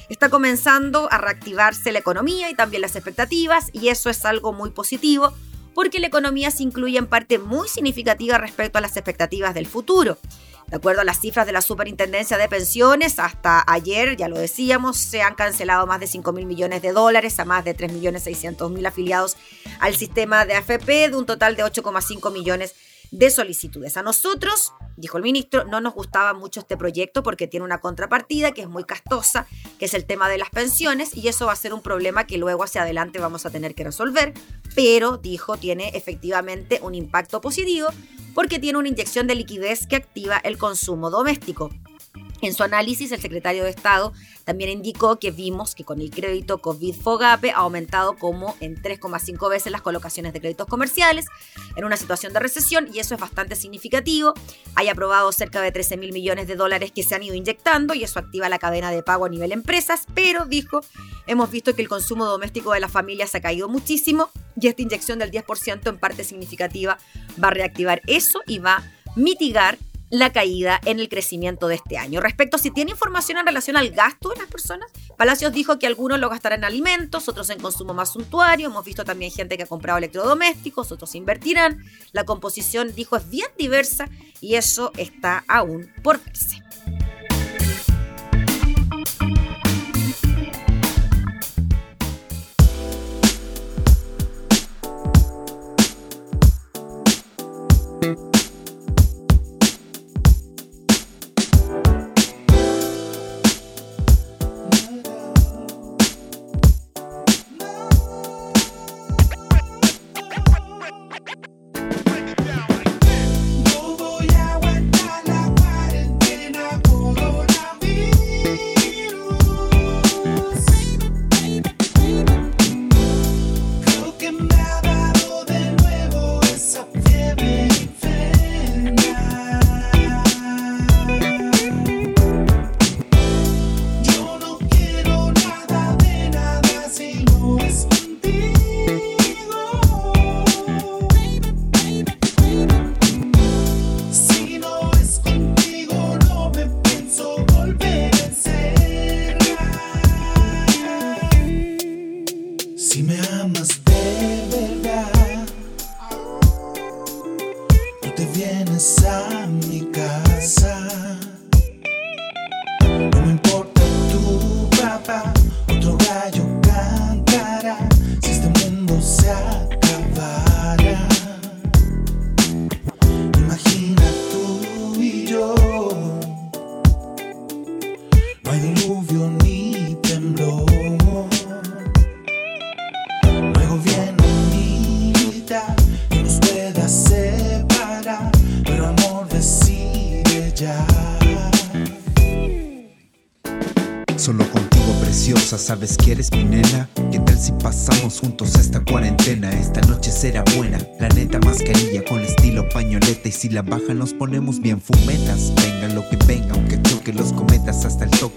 Está 0.10 0.30
comenzando 0.30 1.12
a 1.12 1.18
reactivarse 1.18 1.92
la 1.92 2.00
economía 2.00 2.50
y 2.50 2.54
también 2.54 2.82
las 2.82 2.96
expectativas 2.96 3.70
y 3.72 3.88
eso 3.88 4.10
es 4.10 4.26
algo 4.26 4.54
muy 4.54 4.70
positivo 4.70 5.34
porque 5.74 6.00
la 6.00 6.08
economía 6.08 6.52
se 6.52 6.64
incluye 6.64 6.98
en 6.98 7.08
parte 7.08 7.40
muy 7.40 7.68
significativa 7.68 8.38
respecto 8.38 8.78
a 8.78 8.82
las 8.82 8.96
expectativas 8.96 9.56
del 9.56 9.66
futuro. 9.66 10.20
De 10.68 10.78
acuerdo 10.78 11.02
a 11.02 11.04
las 11.04 11.20
cifras 11.20 11.46
de 11.46 11.52
la 11.52 11.62
Superintendencia 11.62 12.38
de 12.38 12.48
Pensiones, 12.48 13.20
hasta 13.20 13.64
ayer, 13.68 14.18
ya 14.18 14.28
lo 14.28 14.38
decíamos, 14.38 14.98
se 14.98 15.22
han 15.22 15.36
cancelado 15.36 15.86
más 15.88 16.00
de 16.00 16.08
5 16.08 16.32
mil 16.34 16.46
millones 16.46 16.82
de 16.82 16.92
dólares 16.92 17.40
a 17.40 17.46
más 17.46 17.64
de 17.64 17.74
3 17.74 17.92
millones 17.92 18.24
600 18.24 18.72
mil 18.72 18.86
afiliados 18.86 19.38
al 19.80 19.96
sistema 19.96 20.46
de 20.46 20.56
AFP, 20.56 21.10
de 21.10 21.16
un 21.16 21.26
total 21.26 21.56
de 21.56 21.64
8,5 21.64 22.32
millones 22.32 22.76
de 23.14 23.30
solicitudes. 23.30 23.96
A 23.96 24.02
nosotros, 24.02 24.74
dijo 24.98 25.18
el 25.18 25.24
ministro, 25.24 25.66
no 25.66 25.80
nos 25.82 25.94
gustaba 25.94 26.34
mucho 26.34 26.60
este 26.60 26.78
proyecto 26.78 27.22
porque 27.22 27.48
tiene 27.48 27.64
una 27.64 27.80
contrapartida 27.80 28.52
que 28.52 28.62
es 28.62 28.68
muy 28.68 28.86
castosa, 28.86 29.46
que 29.78 29.86
es 29.86 29.94
el 29.94 30.06
tema 30.06 30.28
de 30.30 30.40
las 30.40 30.50
pensiones, 30.50 31.16
y 31.16 31.28
eso 31.28 31.46
va 31.46 31.54
a 31.54 31.56
ser 31.56 31.74
un 31.74 31.82
problema 31.82 32.26
que 32.26 32.40
luego 32.40 32.64
hacia 32.64 32.82
adelante 32.82 33.20
vamos 33.20 33.46
a 33.46 33.52
tener 33.52 33.76
que 33.76 33.84
resolver, 33.84 34.34
pero, 34.76 35.18
dijo, 35.18 35.58
tiene 35.58 35.90
efectivamente 35.94 36.80
un 36.82 36.96
impacto 36.96 37.40
positivo 37.40 37.90
porque 38.34 38.58
tiene 38.58 38.80
una 38.80 38.90
inyección 38.90 39.28
de 39.28 39.36
liquidez 39.36 39.86
que 39.86 39.96
activa 39.96 40.38
el 40.38 40.58
consumo 40.58 41.12
doméstico. 41.12 41.70
En 42.44 42.54
su 42.54 42.64
análisis, 42.64 43.10
el 43.14 43.22
secretario 43.22 43.64
de 43.64 43.70
Estado 43.70 44.12
también 44.44 44.70
indicó 44.70 45.18
que 45.18 45.32
vimos 45.32 45.76
que 45.76 45.86
con 45.86 46.02
el 46.02 46.12
crédito 46.12 46.58
COVID-FOGAPE 46.62 47.52
ha 47.52 47.60
aumentado 47.60 48.18
como 48.18 48.58
en 48.60 48.76
3,5 48.76 49.50
veces 49.50 49.72
las 49.72 49.82
colocaciones 49.82 50.34
de 50.34 50.42
créditos 50.42 50.68
comerciales 50.68 51.26
en 51.78 51.86
una 51.86 51.96
situación 51.96 52.34
de 52.34 52.42
recesión 52.42 52.90
y 52.94 53.00
eso 53.00 53.16
es 53.16 53.22
bastante 53.22 53.56
significativo. 53.56 54.34
Hay 54.76 54.90
aprobado 54.90 55.32
cerca 55.32 55.62
de 55.62 55.72
13 55.72 55.96
mil 55.96 56.12
millones 56.12 56.48
de 56.48 56.58
dólares 56.58 56.92
que 56.92 57.04
se 57.04 57.16
han 57.16 57.24
ido 57.24 57.36
inyectando 57.36 57.94
y 57.94 58.04
eso 58.04 58.20
activa 58.20 58.50
la 58.50 58.60
cadena 58.60 58.92
de 58.92 59.04
pago 59.04 59.24
a 59.24 59.30
nivel 59.30 59.54
empresas, 59.54 60.06
pero 60.14 60.46
dijo, 60.46 60.82
hemos 61.28 61.50
visto 61.50 61.74
que 61.76 61.82
el 61.82 61.88
consumo 61.88 62.26
doméstico 62.26 62.74
de 62.74 62.82
las 62.82 62.92
familias 62.92 63.34
ha 63.36 63.40
caído 63.40 63.70
muchísimo 63.70 64.30
y 64.60 64.68
esta 64.68 64.82
inyección 64.82 65.20
del 65.20 65.32
10% 65.32 65.88
en 65.88 65.98
parte 65.98 66.26
significativa 66.26 66.98
va 67.42 67.48
a 67.48 67.52
reactivar 67.52 68.02
eso 68.06 68.42
y 68.46 68.60
va 68.60 68.76
a 68.76 68.84
mitigar 69.16 69.78
la 70.14 70.32
caída 70.32 70.80
en 70.86 71.00
el 71.00 71.10
crecimiento 71.10 71.68
de 71.68 71.74
este 71.74 71.98
año. 71.98 72.22
Respecto 72.22 72.58
a 72.58 72.60
si 72.60 72.70
tiene 72.70 72.92
información 72.92 73.40
en 73.40 73.48
relación 73.48 73.78
al 73.78 73.90
gasto 73.90 74.30
de 74.30 74.38
las 74.38 74.48
personas, 74.48 74.92
Palacios 75.18 75.52
dijo 75.52 75.80
que 75.80 75.88
algunos 75.88 76.20
lo 76.20 76.30
gastarán 76.30 76.60
en 76.60 76.66
alimentos, 76.66 77.28
otros 77.28 77.50
en 77.50 77.60
consumo 77.60 77.96
más 77.96 78.14
suntuario. 78.14 78.68
Hemos 78.68 78.86
visto 78.86 79.04
también 79.04 79.32
gente 79.32 79.58
que 79.58 79.64
ha 79.64 79.68
comprado 79.68 79.98
electrodomésticos, 79.98 80.92
otros 80.92 81.16
invertirán. 81.16 81.84
La 82.12 82.26
composición, 82.26 82.94
dijo, 82.94 83.18
es 83.18 83.28
bien 83.28 83.48
diversa 83.58 84.08
y 84.40 84.54
eso 84.54 84.92
está 84.98 85.44
aún 85.48 85.92
por 86.04 86.24
verse. 86.24 86.62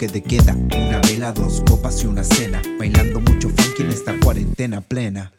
Toque 0.07 0.13
de 0.13 0.23
queda. 0.23 0.55
Una 0.55 1.01
vela, 1.01 1.33
dos 1.33 1.63
copas 1.69 2.03
y 2.03 2.07
una 2.07 2.25
cena. 2.25 2.63
Bailando 2.79 3.21
mucho 3.21 3.49
funk 3.49 3.81
en 3.81 3.91
esta 3.91 4.19
cuarentena 4.21 4.81
plena. 4.81 5.33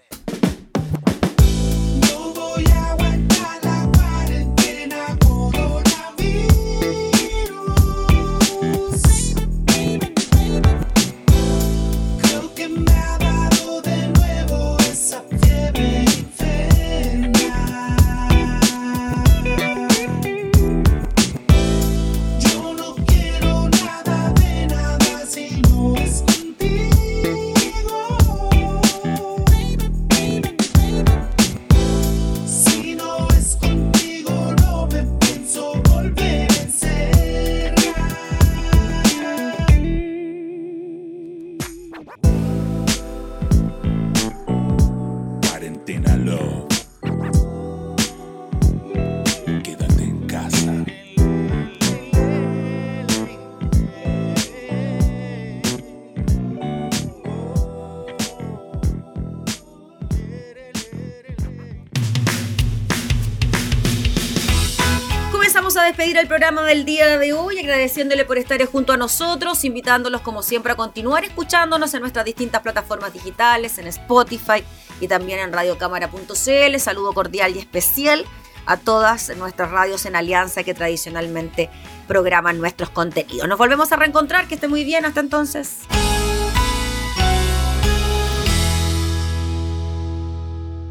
El 66.20 66.28
programa 66.28 66.63
del 66.63 66.84
día 66.84 67.18
de 67.18 67.34
hoy, 67.34 67.59
agradeciéndole 67.59 68.26
por 68.26 68.38
estar 68.38 68.63
junto 68.65 68.91
a 68.93 68.97
nosotros, 68.97 69.63
invitándolos 69.63 70.22
como 70.22 70.41
siempre 70.41 70.72
a 70.72 70.76
continuar 70.76 71.24
escuchándonos 71.24 71.93
en 71.93 72.01
nuestras 72.01 72.26
distintas 72.26 72.61
plataformas 72.61 73.13
digitales, 73.13 73.78
en 73.78 73.88
Spotify 73.88 74.63
y 74.99 75.07
también 75.07 75.39
en 75.39 75.53
radiocámara.cl. 75.53 76.80
Saludo 76.80 77.13
cordial 77.13 77.55
y 77.55 77.59
especial 77.59 78.26
a 78.65 78.78
todas 78.78 79.36
nuestras 79.38 79.70
radios 79.70 80.05
en 80.05 80.15
alianza 80.15 80.63
que 80.63 80.74
tradicionalmente 80.74 81.70
programan 82.07 82.57
nuestros 82.57 82.89
contenidos. 82.89 83.47
Nos 83.47 83.59
volvemos 83.59 83.91
a 83.91 83.95
reencontrar, 83.95 84.47
que 84.47 84.55
esté 84.55 84.68
muy 84.68 84.84
bien, 84.84 85.05
hasta 85.05 85.20
entonces. 85.20 85.82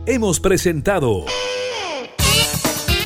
Hemos 0.07 0.39
presentado 0.39 1.25